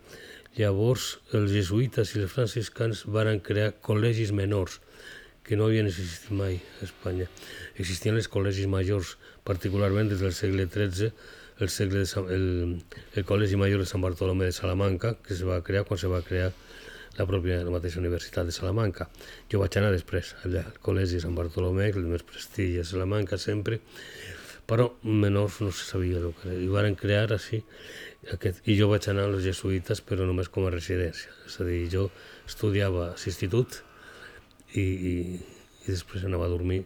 [0.56, 1.06] Llavors,
[1.36, 4.78] els jesuïtes i els franciscans varen crear col·legis menors,
[5.44, 7.26] que no havien existit mai a Espanya.
[7.76, 11.12] Existien els col·legis majors, particularment des del segle XIII,
[11.60, 12.48] el, segle de el,
[13.20, 16.24] el Col·legi Major de Sant Bartolomé de Salamanca, que es va crear quan se va
[16.24, 16.54] crear
[17.18, 19.08] la pròpia la mateixa Universitat de Salamanca.
[19.52, 23.80] Jo vaig anar després allà, al Col·legi Sant Bartolomé, el més prestigi a Salamanca sempre,
[24.66, 26.60] però menors no se sabia el que era.
[26.66, 27.62] I van crear així
[28.34, 31.32] aquest, I jo vaig anar als jesuïtes, però només com a residència.
[31.46, 32.10] És a dir, jo
[32.48, 33.82] estudiava a l'institut
[34.74, 35.16] i, i,
[35.86, 36.82] i després anava a dormir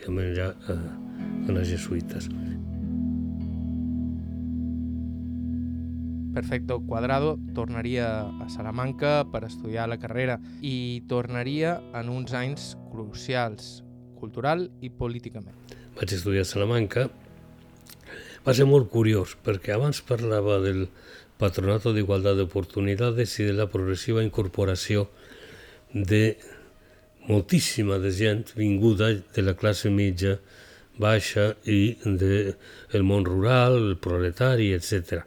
[0.00, 0.78] i a menjar a,
[1.44, 2.30] a les jesuïtes.
[6.38, 13.80] Perfecto Cuadrado tornaria a Salamanca per estudiar la carrera i tornaria en uns anys crucials,
[14.20, 15.56] cultural i políticament.
[15.98, 17.08] Vaig estudiar a Salamanca
[18.46, 20.84] va ser molt curiós, perquè abans parlava del
[21.42, 25.08] Patronato d'Igualtat d'Oportunitats i de la progressiva incorporació
[25.90, 26.36] de
[27.26, 30.38] moltíssima de gent vinguda de la classe mitja
[31.02, 32.54] baixa i del
[32.92, 35.24] de món rural, el proletari, etc.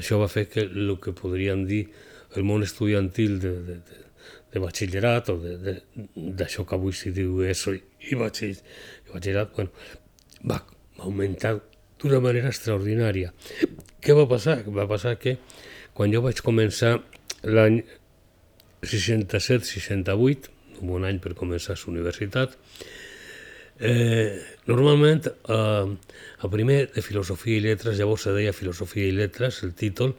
[0.00, 1.84] Això va fer que el que podríem dir
[2.36, 3.98] el món estudiantil de, de, de,
[4.54, 9.70] de batxillerat o d'això que avui s'hi diu ESO i batxillerat, bueno,
[10.48, 10.62] va
[10.98, 11.58] augmentar
[12.02, 13.32] d'una manera extraordinària.
[14.02, 14.62] Què va passar?
[14.66, 15.36] Va passar que
[15.94, 16.96] quan jo vaig començar
[17.44, 17.82] l'any
[18.82, 20.50] 67-68,
[20.82, 22.56] un bon any per començar la universitat,
[23.80, 25.86] eh, normalment eh,
[26.42, 30.14] a primer de Filosofia i Lletres, llavors se deia Filosofia i Lletres, el títol,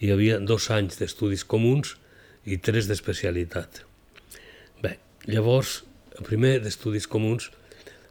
[0.00, 1.96] hi havia dos anys d'estudis comuns
[2.44, 3.82] i tres d'especialitat.
[4.82, 5.82] Bé, llavors,
[6.18, 7.50] a primer d'estudis comuns,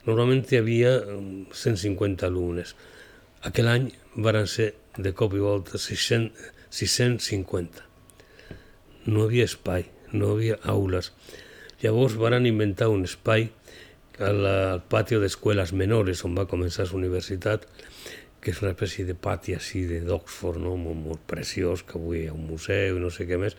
[0.06, 2.76] normalment hi havia 150 alumnes.
[3.46, 7.84] Aquell any varen ser de cop i volta 600, 650.
[9.06, 11.12] No havia espai, no havia aules.
[11.84, 13.50] Llavors varen inventar un espai
[14.24, 17.66] al, patio d'escoles menores on va començar la universitat,
[18.42, 20.76] que és una espècie de pati així d'Oxford, no?
[20.78, 23.58] molt, molt preciós, que avui hi un museu i no sé què més,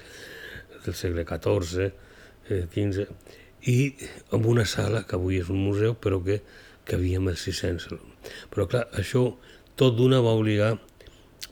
[0.85, 1.91] del segle XIV,
[2.55, 3.09] eh,
[3.67, 3.79] i
[4.37, 6.39] amb una sala que avui és un museu, però que,
[6.87, 7.99] que havia més 600.
[8.53, 9.33] Però clar, això
[9.77, 10.77] tot d'una va obligar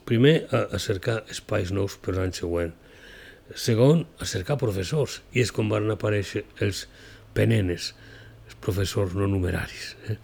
[0.07, 2.71] primer a, a cercar espais nous per l'any següent,
[3.53, 6.85] segon a cercar professors, i és com van aparèixer els
[7.35, 7.91] penenes,
[8.65, 9.93] professors no numeraris.
[10.09, 10.17] Eh?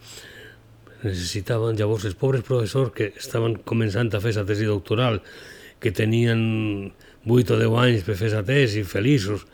[1.06, 5.22] Necessitaven llavors els pobres professors que estaven començant a fer la tesi doctoral,
[5.82, 6.42] que tenien
[7.26, 9.48] 8 o 10 anys per fer la tesi, feliços,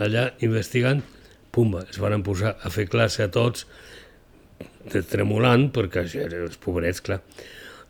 [0.00, 1.02] allà investigant,
[1.54, 3.66] pumba, es van posar a fer classe a tots,
[5.10, 7.20] tremolant, perquè els pobrets, clar,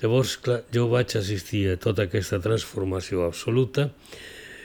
[0.04, 3.86] Llavors, clar, jo vaig assistir a tota aquesta transformació absoluta,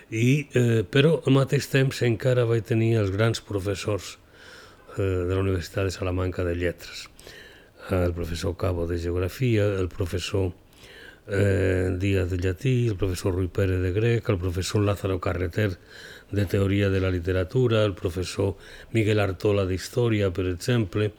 [0.10, 4.18] i, eh, però al mateix temps encara vaig tenir els grans professors
[5.04, 7.10] de la Universitat de Salamanca de Lletres.
[7.90, 10.54] El professor Cabo de Geografia, el professor
[11.28, 15.78] eh, Díaz de Llatí, el professor Rui Pérez de Grec, el professor Lázaro Carreter
[16.32, 18.58] de Teoria de la Literatura, el professor
[18.92, 21.12] Miguel Artola d'Història, per exemple,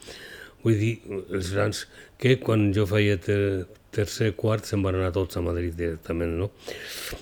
[0.62, 1.00] vull dir,
[1.30, 1.88] els grans
[2.20, 6.50] que quan jo feia tercer, quart, se'n van anar tots a Madrid directament, no?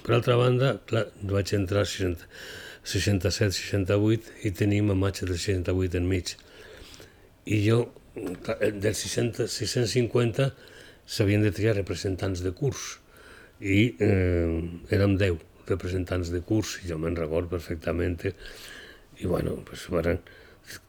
[0.05, 6.27] Per altra banda, clar, vaig entrar 67-68 i tenim a maig del 68 enmig.
[7.49, 7.79] I jo,
[8.45, 10.51] clar, del 60, 650
[11.09, 12.99] s'havien de triar representants de curs
[13.61, 14.59] i eh,
[14.95, 15.39] érem 10
[15.69, 20.21] representants de curs i jo me'n record perfectament i bueno, pues, van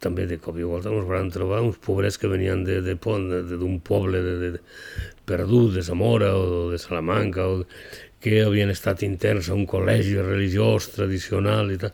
[0.03, 3.79] també de cop i volta ens van trobar uns pobrets que venien de, de, d'un
[3.79, 4.61] poble de, de,
[5.29, 7.63] perdut, de Zamora o de Salamanca, o
[8.19, 11.93] que havien estat interns a un col·legi religiós tradicional i tal.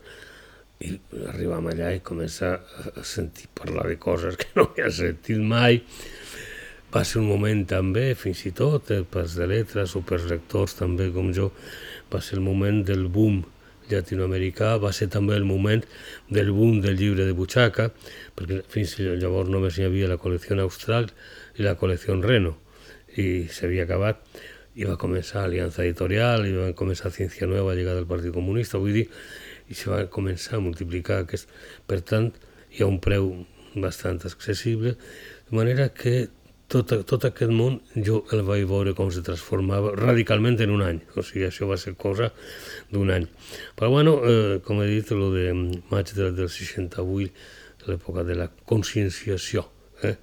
[0.84, 0.92] I
[1.32, 5.82] arribam allà i comença a sentir parlar de coses que no havia sentit mai.
[6.92, 10.78] Va ser un moment també, fins i tot, eh, pels de letres o pels lectors
[10.80, 11.50] també com jo,
[12.12, 13.42] va ser el moment del boom
[13.90, 15.84] llatinoamericà, va ser també el moment
[16.32, 17.90] del boom del llibre de butxaca,
[18.36, 21.10] perquè fins llavors només hi havia la col·lecció Austral
[21.60, 22.56] i la col·lecció Reno,
[23.22, 24.22] i s'havia acabat,
[24.76, 28.98] i va començar Aliança Editorial, i va començar Ciència Nueva, llegada del Partit Comunista, vull
[28.98, 29.06] dir,
[29.70, 31.52] i se va començar a multiplicar aquest...
[31.90, 32.32] Per tant,
[32.74, 33.32] hi ha un preu
[33.76, 34.96] bastant accessible,
[35.50, 36.28] de manera que
[36.72, 41.02] tot, tot aquest món jo el vaig veure com se transformava radicalment en un any,
[41.16, 42.32] o sigui, això va ser cosa
[42.92, 43.28] d'un any.
[43.78, 45.46] Però bueno, eh, com he dit, el de
[45.92, 47.46] maig del, del 68,
[47.86, 49.68] l'època de la conscienciació,
[50.04, 50.16] eh,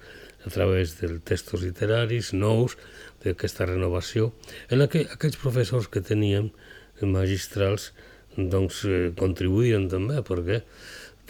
[0.43, 2.75] a través dels textos literaris nous,
[3.23, 4.33] d'aquesta renovació,
[4.69, 6.51] en la que aquells professors que teníem,
[7.03, 7.93] magistrals,
[8.37, 10.63] doncs eh, contribuïen també, perquè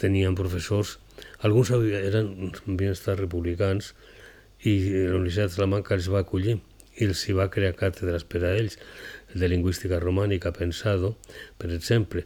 [0.01, 0.97] tenien professors,
[1.45, 3.93] alguns eren, havien republicans,
[4.63, 4.75] i
[5.09, 6.55] la Universitat de Salamanca els va acollir
[6.95, 8.77] i els hi va crear càtedres per a ells,
[9.33, 11.15] de lingüística romànica pensado,
[11.57, 12.23] per exemple,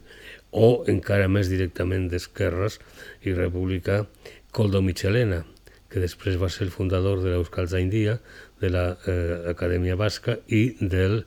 [0.52, 2.78] o encara més directament d'esquerres
[3.24, 4.02] i republicà
[4.52, 5.44] Coldo Michelena,
[5.88, 8.18] que després va ser el fundador de l'Euskal Zaindia,
[8.60, 11.22] de l'Acadèmia eh, Basca i del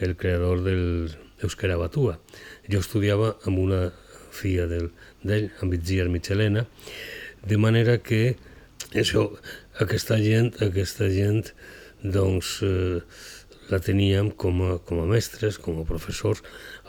[0.00, 1.12] el creador del
[1.44, 2.16] Euskera Batua.
[2.72, 3.80] Jo estudiava amb una
[4.36, 4.90] filla d'ell,
[5.62, 6.66] amb Itziar Michelena,
[7.46, 8.36] de manera que
[8.94, 9.28] això
[9.82, 11.52] aquesta gent, aquesta gent
[12.02, 13.00] doncs, eh,
[13.70, 16.42] la teníem com a, com a mestres, com a professors.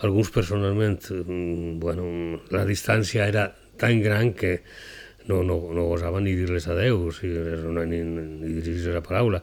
[0.06, 4.62] Alguns personalment, mm, bueno, la distància era tan gran que
[5.28, 7.42] no, no, no gosava ni dir-les adeu, o sigui,
[7.90, 9.42] ni, ni dirigir la paraula.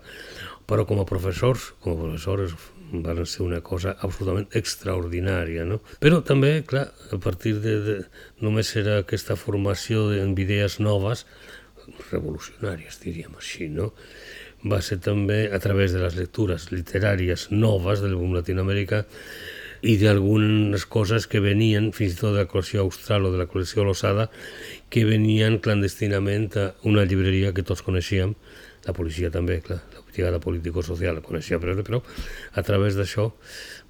[0.64, 2.54] Però com a professors, com a professors,
[3.02, 5.80] van ser una cosa absolutament extraordinària, no?
[6.02, 7.96] Però també, clar, a partir de, de
[8.44, 11.24] només era aquesta formació amb idees noves,
[12.10, 13.90] revolucionàries, diríem així, no?
[14.64, 19.04] Va ser també a través de les lectures literàries noves del boom latinoamericà
[19.84, 23.48] i d'algunes coses que venien, fins i tot de la col·lecció austral o de la
[23.50, 24.30] col·lecció Losada,
[24.88, 28.32] que venien clandestinament a una llibreria que tots coneixíem,
[28.86, 32.00] la policia també, clar, la brigada político-social coneixia, però, però
[32.54, 33.30] a través d'això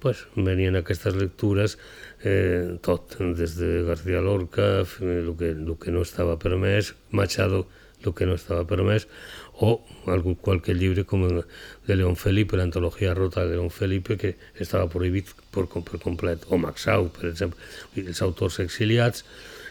[0.01, 1.77] pues, venien aquestes lectures
[2.23, 7.67] eh, tot, des de García Lorca, el que, el que no estava permès, Machado,
[8.03, 9.07] el que no estava permès,
[9.55, 9.79] o
[10.11, 11.43] algun qualque llibre com el
[11.87, 16.59] de León Felipe, l'antologia rota de León Felipe, que estava prohibit per, per complet, o
[16.59, 17.61] Maxau, per exemple,
[17.95, 19.23] els autors exiliats,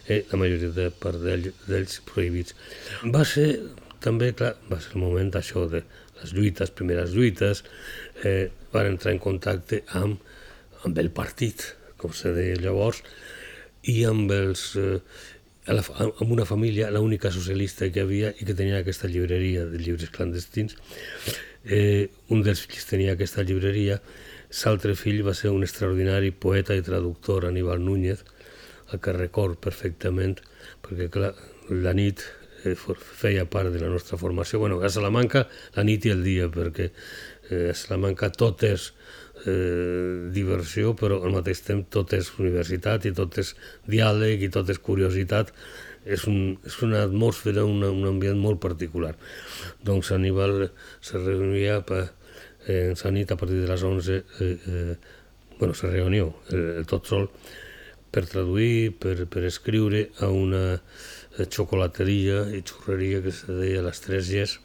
[0.08, 2.56] eh, la majoria de part d'ells prohibits.
[3.04, 3.48] Va ser
[4.04, 5.84] també, clar, va ser el moment això de
[6.24, 7.62] les lluites, primeres lluites,
[8.24, 10.18] eh, van entrar en contacte amb,
[10.82, 13.04] amb el partit, com se deia llavors,
[13.84, 14.98] i amb els eh,
[15.66, 20.76] amb una família, l'única socialista que havia i que tenia aquesta llibreria de llibres clandestins.
[21.64, 24.00] Eh, un dels fills tenia aquesta llibreria,
[24.64, 28.24] l'altre fill va ser un extraordinari poeta i traductor, Aníbal Núñez,
[28.92, 30.36] el que record perfectament,
[30.84, 31.32] perquè clar,
[31.70, 32.20] la nit
[32.64, 32.74] eh,
[33.20, 34.60] feia part de la nostra formació.
[34.62, 35.46] Bueno, a Salamanca
[35.76, 38.90] la nit i el dia, perquè eh, a Salamanca tot és
[39.46, 43.54] eh, diversió, però al mateix temps tot és universitat i tot és
[43.90, 45.52] diàleg i tot és curiositat.
[46.04, 49.14] És, un, és una atmosfera, una, un ambient molt particular.
[49.88, 50.66] Doncs Aníbal
[51.00, 52.02] se reunia per,
[52.66, 54.96] eh, en la nit a partir de les 11, eh, eh,
[55.58, 57.30] bueno, se reunió eh, tot sol
[58.14, 60.80] per traduir, per, per escriure a una
[61.50, 64.58] xocolateria i xurreria que se deia Les Tres Ges,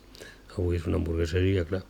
[0.55, 1.83] avui és una hamburgueseria, clar,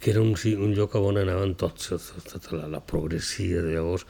[0.00, 1.90] que era un, un lloc on anaven tots,
[2.24, 4.06] tota la, la progressia de llavors,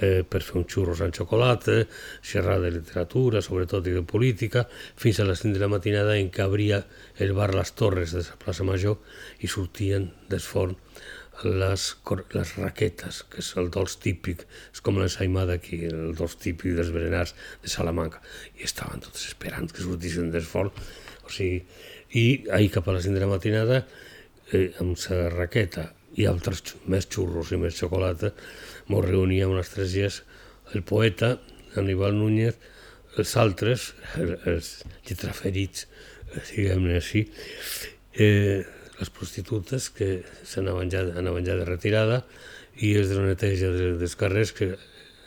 [0.00, 1.82] eh, per fer un xurros amb xocolata,
[2.24, 4.64] xerrar de literatura, sobretot i de política,
[4.96, 6.80] fins a les 5 de la matinada en què obria
[7.20, 8.96] el bar Les Torres de la plaça Major
[9.44, 10.78] i sortien del forn
[11.44, 11.84] les,
[12.34, 16.90] les raquetes, que és el dolç típic, és com l'ensaïmada aquí, el dolç típic dels
[16.94, 18.22] berenars de Salamanca,
[18.58, 20.72] i estaven tots esperant que sortissin del forn,
[21.24, 21.62] o sigui,
[22.18, 22.24] i
[22.56, 23.82] ahir cap a les 5 de la matinada
[24.52, 28.32] eh, amb la raqueta i altres més xurros i més xocolata,
[28.88, 30.22] mos reuníem les tres dies
[30.74, 31.36] el poeta,
[31.76, 32.56] Aníbal Núñez,
[33.20, 33.92] els altres,
[34.50, 34.72] els
[35.06, 35.86] lletraferits,
[36.50, 37.24] diguem-ne així,
[38.18, 38.64] eh,
[38.98, 42.22] les prostitutes que s'anaven ja, anaven ja de retirada
[42.78, 44.72] i els de la neteja dels carrers que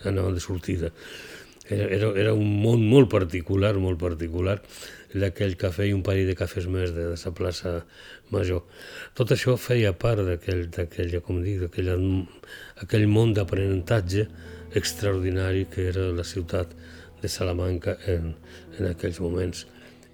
[0.07, 0.91] anaven de sortida.
[1.71, 4.57] Era, era, era un món molt particular, molt particular,
[5.13, 7.81] d'aquell cafè i un parell de cafès més de, de la plaça
[8.31, 8.63] Major.
[9.15, 10.67] Tot això feia part d'aquell,
[11.25, 11.91] com dic, aquell,
[12.83, 14.27] aquell món d'aprenentatge
[14.75, 16.71] extraordinari que era la ciutat
[17.21, 18.33] de Salamanca en,
[18.79, 19.65] en aquells moments.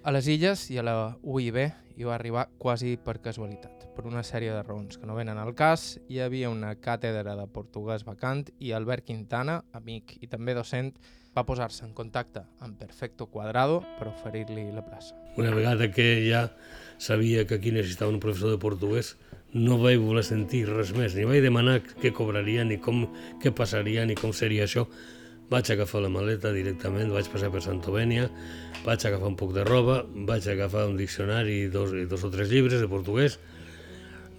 [0.04, 1.62] A les illes i a la UIB
[1.98, 5.56] hi va arribar quasi per casualitat, per una sèrie de raons que no venen al
[5.58, 5.96] cas.
[6.14, 10.94] Hi havia una càtedra de portuguès vacant i Albert Quintana, amic i també docent,
[11.34, 15.18] va posar-se en contacte amb Perfecto Cuadrado per oferir-li la plaça.
[15.38, 16.48] Una vegada que ja
[16.98, 19.16] sabia que aquí necessitava un professor de portuguès,
[19.54, 23.08] no vaig voler sentir res més, ni vaig demanar què cobraria, ni com,
[23.42, 24.86] què passaria, ni com seria això.
[25.48, 28.26] Vaig agafar la maleta directament, vaig passar per Santovenia,
[28.84, 32.50] vaig agafar un poc de roba, vaig agafar un diccionari i dos, dos o tres
[32.52, 33.38] llibres de portuguès,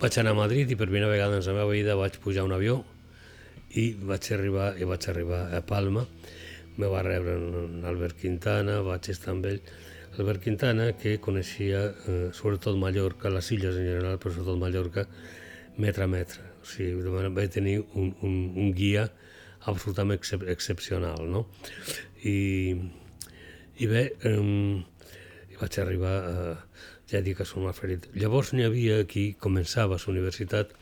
[0.02, 2.52] vaig anar a Madrid i per primera vegada en la meva vida vaig pujar un
[2.52, 2.82] avió
[3.72, 6.04] i vaig arribar, i vaig arribar a Palma.
[6.76, 9.62] Me va rebre en Albert Quintana, vaig estar amb ell.
[10.18, 15.06] Albert Quintana, que coneixia eh, sobretot Mallorca, les illes en general, però sobretot Mallorca,
[15.80, 16.44] metre a metre.
[16.60, 17.00] O sigui,
[17.32, 19.08] vaig tenir un, un, un guia
[19.66, 21.46] absolutament excep excepcional, no?
[22.22, 22.76] I,
[23.78, 24.84] i bé, um,
[25.58, 26.56] vaig arribar a,
[27.10, 28.08] ja dic som ferit.
[28.14, 30.74] Llavors n'hi havia aquí, començava a la universitat,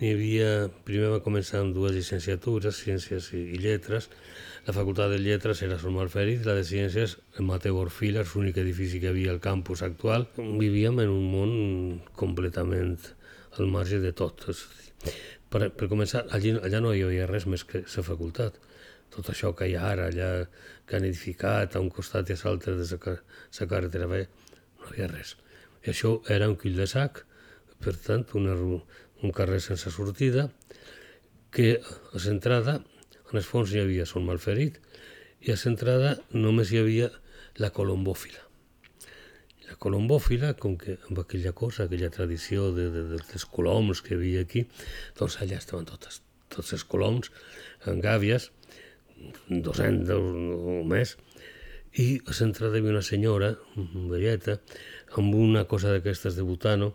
[0.00, 0.48] n'hi havia,
[0.84, 4.10] primer va començar amb dues llicenciatures, Ciències i, i Lletres,
[4.66, 9.00] la Facultat de Lletres era Som Alferit, la de Ciències en Mateu Orfila, l'únic edifici
[9.00, 10.24] que havia al campus actual.
[10.38, 11.52] Vivíem en un món
[12.16, 12.96] completament
[13.58, 14.46] al marge de tot.
[15.54, 18.56] Per, per començar, allà, allà no hi havia res més que la facultat.
[19.14, 20.30] Tot això que hi ha ara, allà
[20.88, 24.24] que han edificat a un costat i a l'altre de la carretera ve,
[24.80, 25.36] no hi havia res.
[25.86, 27.22] I això era un quill de sac,
[27.86, 30.48] per tant, una, un carrer sense sortida,
[31.54, 32.80] que a l'entrada,
[33.30, 34.80] en el fons hi havia Son Malferit,
[35.46, 37.12] i a l'entrada només hi havia
[37.62, 38.43] la colombòfila.
[39.68, 44.14] La colombòfila, com que amb aquella cosa, aquella tradició de, de, de, dels coloms que
[44.14, 44.64] hi havia aquí,
[45.18, 46.20] doncs allà estaven totes,
[46.52, 47.30] tots els coloms,
[47.88, 48.50] en gàbies,
[49.48, 51.14] 200 o més,
[51.94, 54.58] i a l'entrada hi havia una senyora, una velleta,
[55.20, 56.94] amb una cosa d'aquestes de butano,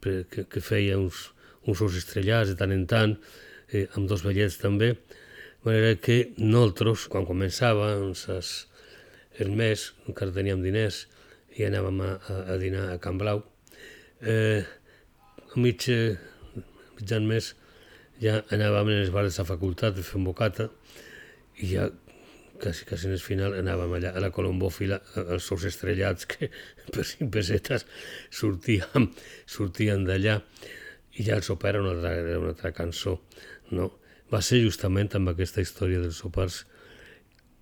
[0.00, 1.28] que, que feia uns,
[1.68, 3.14] uns ous estrellats de tant en tant,
[3.68, 8.24] eh, amb dos vellets també, de manera que nosaltres, quan començava, doncs,
[9.44, 11.04] el mes, encara teníem diners,
[11.58, 13.42] i anàvem a, a, a dinar a Can Blau.
[14.20, 14.62] Eh,
[15.50, 16.16] a mig, eh,
[16.98, 17.54] mitjan mes
[18.20, 20.68] ja anàvem en els bars de facultat a un bocata
[21.60, 21.88] i ja
[22.60, 26.50] quasi, quasi en el final anàvem allà a la colombòfila, els seus estrellats que
[26.94, 27.86] per cinc pesetes
[28.30, 29.08] sortíem,
[29.46, 30.40] sortien d'allà
[31.16, 33.18] i ja el sopar era una altra, una altra cançó.
[33.72, 33.90] No?
[34.30, 36.64] Va ser justament amb aquesta història dels sopars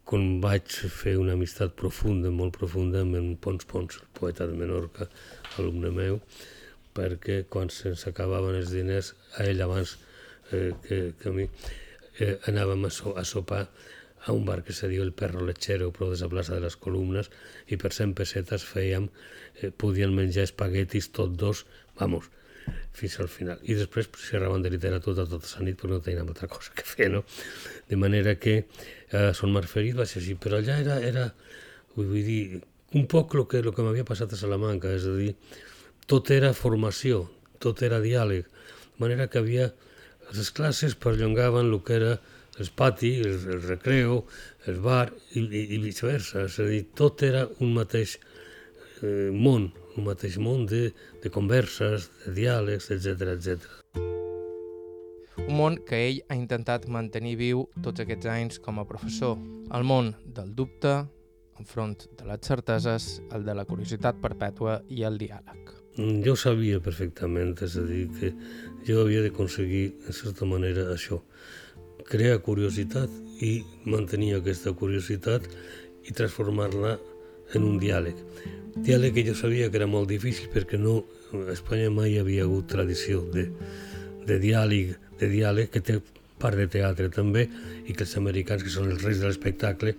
[0.09, 4.57] quan vaig fer una amistat profunda, molt profunda, amb en Pons Pons, el poeta de
[4.57, 5.05] Menorca,
[5.61, 6.17] alumne meu,
[6.97, 9.99] perquè quan se'ns acabaven els diners, a ell abans
[10.51, 11.45] eh, que, que a mi,
[12.25, 13.67] eh, anàvem a, so, a sopar
[14.25, 16.81] a un bar que se diu el Perro Lechero, prou de la plaça de les
[16.81, 17.29] Columnes,
[17.69, 19.11] i per 100 pessetes fèiem,
[19.61, 21.67] eh, podien menjar espaguetis tot dos,
[22.01, 22.33] vamos,
[22.97, 23.61] fins al final.
[23.69, 27.13] I després xerraven de literatura tota la nit perquè no teníem altra cosa que fer,
[27.13, 27.25] no?
[27.89, 28.63] De manera que
[29.13, 31.27] eh, Son Marferit va ser així, però allà era, era
[31.97, 32.61] vull dir,
[32.95, 35.35] un poc el que, lo que m'havia passat a Salamanca, és a dir,
[36.09, 37.27] tot era formació,
[37.61, 39.71] tot era diàleg, de manera que havia
[40.35, 42.19] les classes perllongaven el que era
[42.59, 44.25] el pati, el, el recreo,
[44.67, 48.19] el bar i, i, i viceversa, és a dir, tot era un mateix
[49.03, 50.89] eh, món, un mateix món de,
[51.23, 54.18] de converses, de diàlegs, etc etc.
[55.49, 59.39] Món que ell ha intentat mantenir viu tots aquests anys com a professor.
[59.73, 60.93] El món del dubte,
[61.59, 65.73] enfront de les certeses, el de la curiositat perpètua i el diàleg.
[65.97, 68.35] Mm, jo sabia perfectament, és a dir, que
[68.87, 71.23] jo havia d'aconseguir, en certa manera, això,
[72.09, 73.11] crear curiositat
[73.43, 75.49] i mantenir aquesta curiositat
[76.05, 76.99] i transformar-la
[77.57, 78.21] en un diàleg.
[78.85, 81.01] Diàleg que jo sabia que era molt difícil perquè no,
[81.33, 83.49] a Espanya mai havia hagut tradició de,
[84.29, 85.99] de diàleg, de diàleg que té
[86.39, 87.45] part de teatre també
[87.87, 89.95] i que els americans, que són els reis de l'espectacle,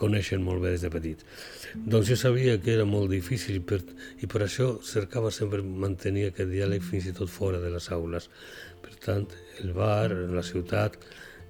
[0.00, 1.24] coneixen molt bé des de petit.
[1.74, 3.80] Doncs jo sabia que era molt difícil per,
[4.22, 8.30] i per això cercava sempre mantenir aquest diàleg fins i tot fora de les aules.
[8.80, 9.26] Per tant,
[9.60, 10.96] el bar, la ciutat,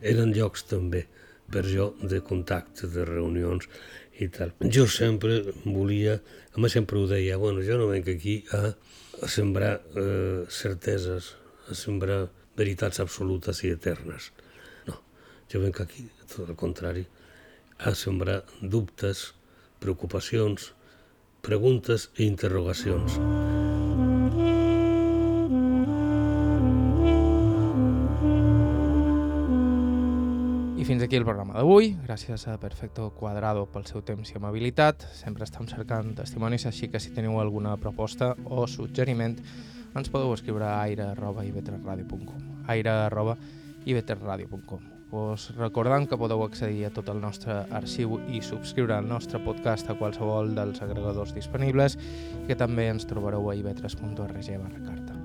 [0.01, 1.05] eren llocs també
[1.51, 3.69] per jo de contacte, de reunions
[4.21, 4.53] i tal.
[4.61, 6.19] Jo sempre volia,
[6.55, 8.71] a més sempre ho deia, bueno, jo no venc aquí a,
[9.23, 11.35] a sembrar eh, certeses,
[11.71, 12.27] a sembrar
[12.57, 14.33] veritats absolutes i eternes.
[14.89, 15.01] No,
[15.53, 17.07] jo venc aquí, tot el contrari,
[17.79, 19.31] a sembrar dubtes,
[19.81, 20.73] preocupacions,
[21.41, 23.17] preguntes i interrogacions.
[30.81, 31.91] I fins aquí el programa d'avui.
[32.07, 35.05] Gràcies a Perfecto Quadrado pel seu temps i amabilitat.
[35.13, 39.37] Sempre estem cercant testimonis, així que si teniu alguna proposta o suggeriment
[39.95, 47.67] ens podeu escriure a aire.ivetresradio.com aire.ivetresradio.com Us recordem que podeu accedir a tot el nostre
[47.75, 51.99] arxiu i subscriure el nostre podcast a qualsevol dels agregadors disponibles
[52.47, 55.17] que també ens trobareu a ivetres.org barra carta.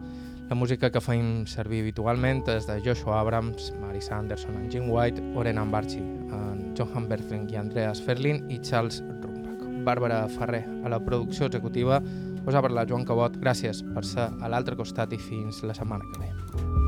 [0.49, 5.21] La música que feim servir habitualment és de Joshua Abrams, Marisa Anderson en Jim White,
[5.37, 9.61] Oren Ambarchi, en Johan Bertling i Andreas Ferlin i Charles Rumbach.
[9.85, 12.01] Bàrbara Ferrer, a la producció executiva,
[12.45, 13.37] us ha parlat Joan Cabot.
[13.41, 16.84] Gràcies per ser a l'altre costat i fins la setmana que ve.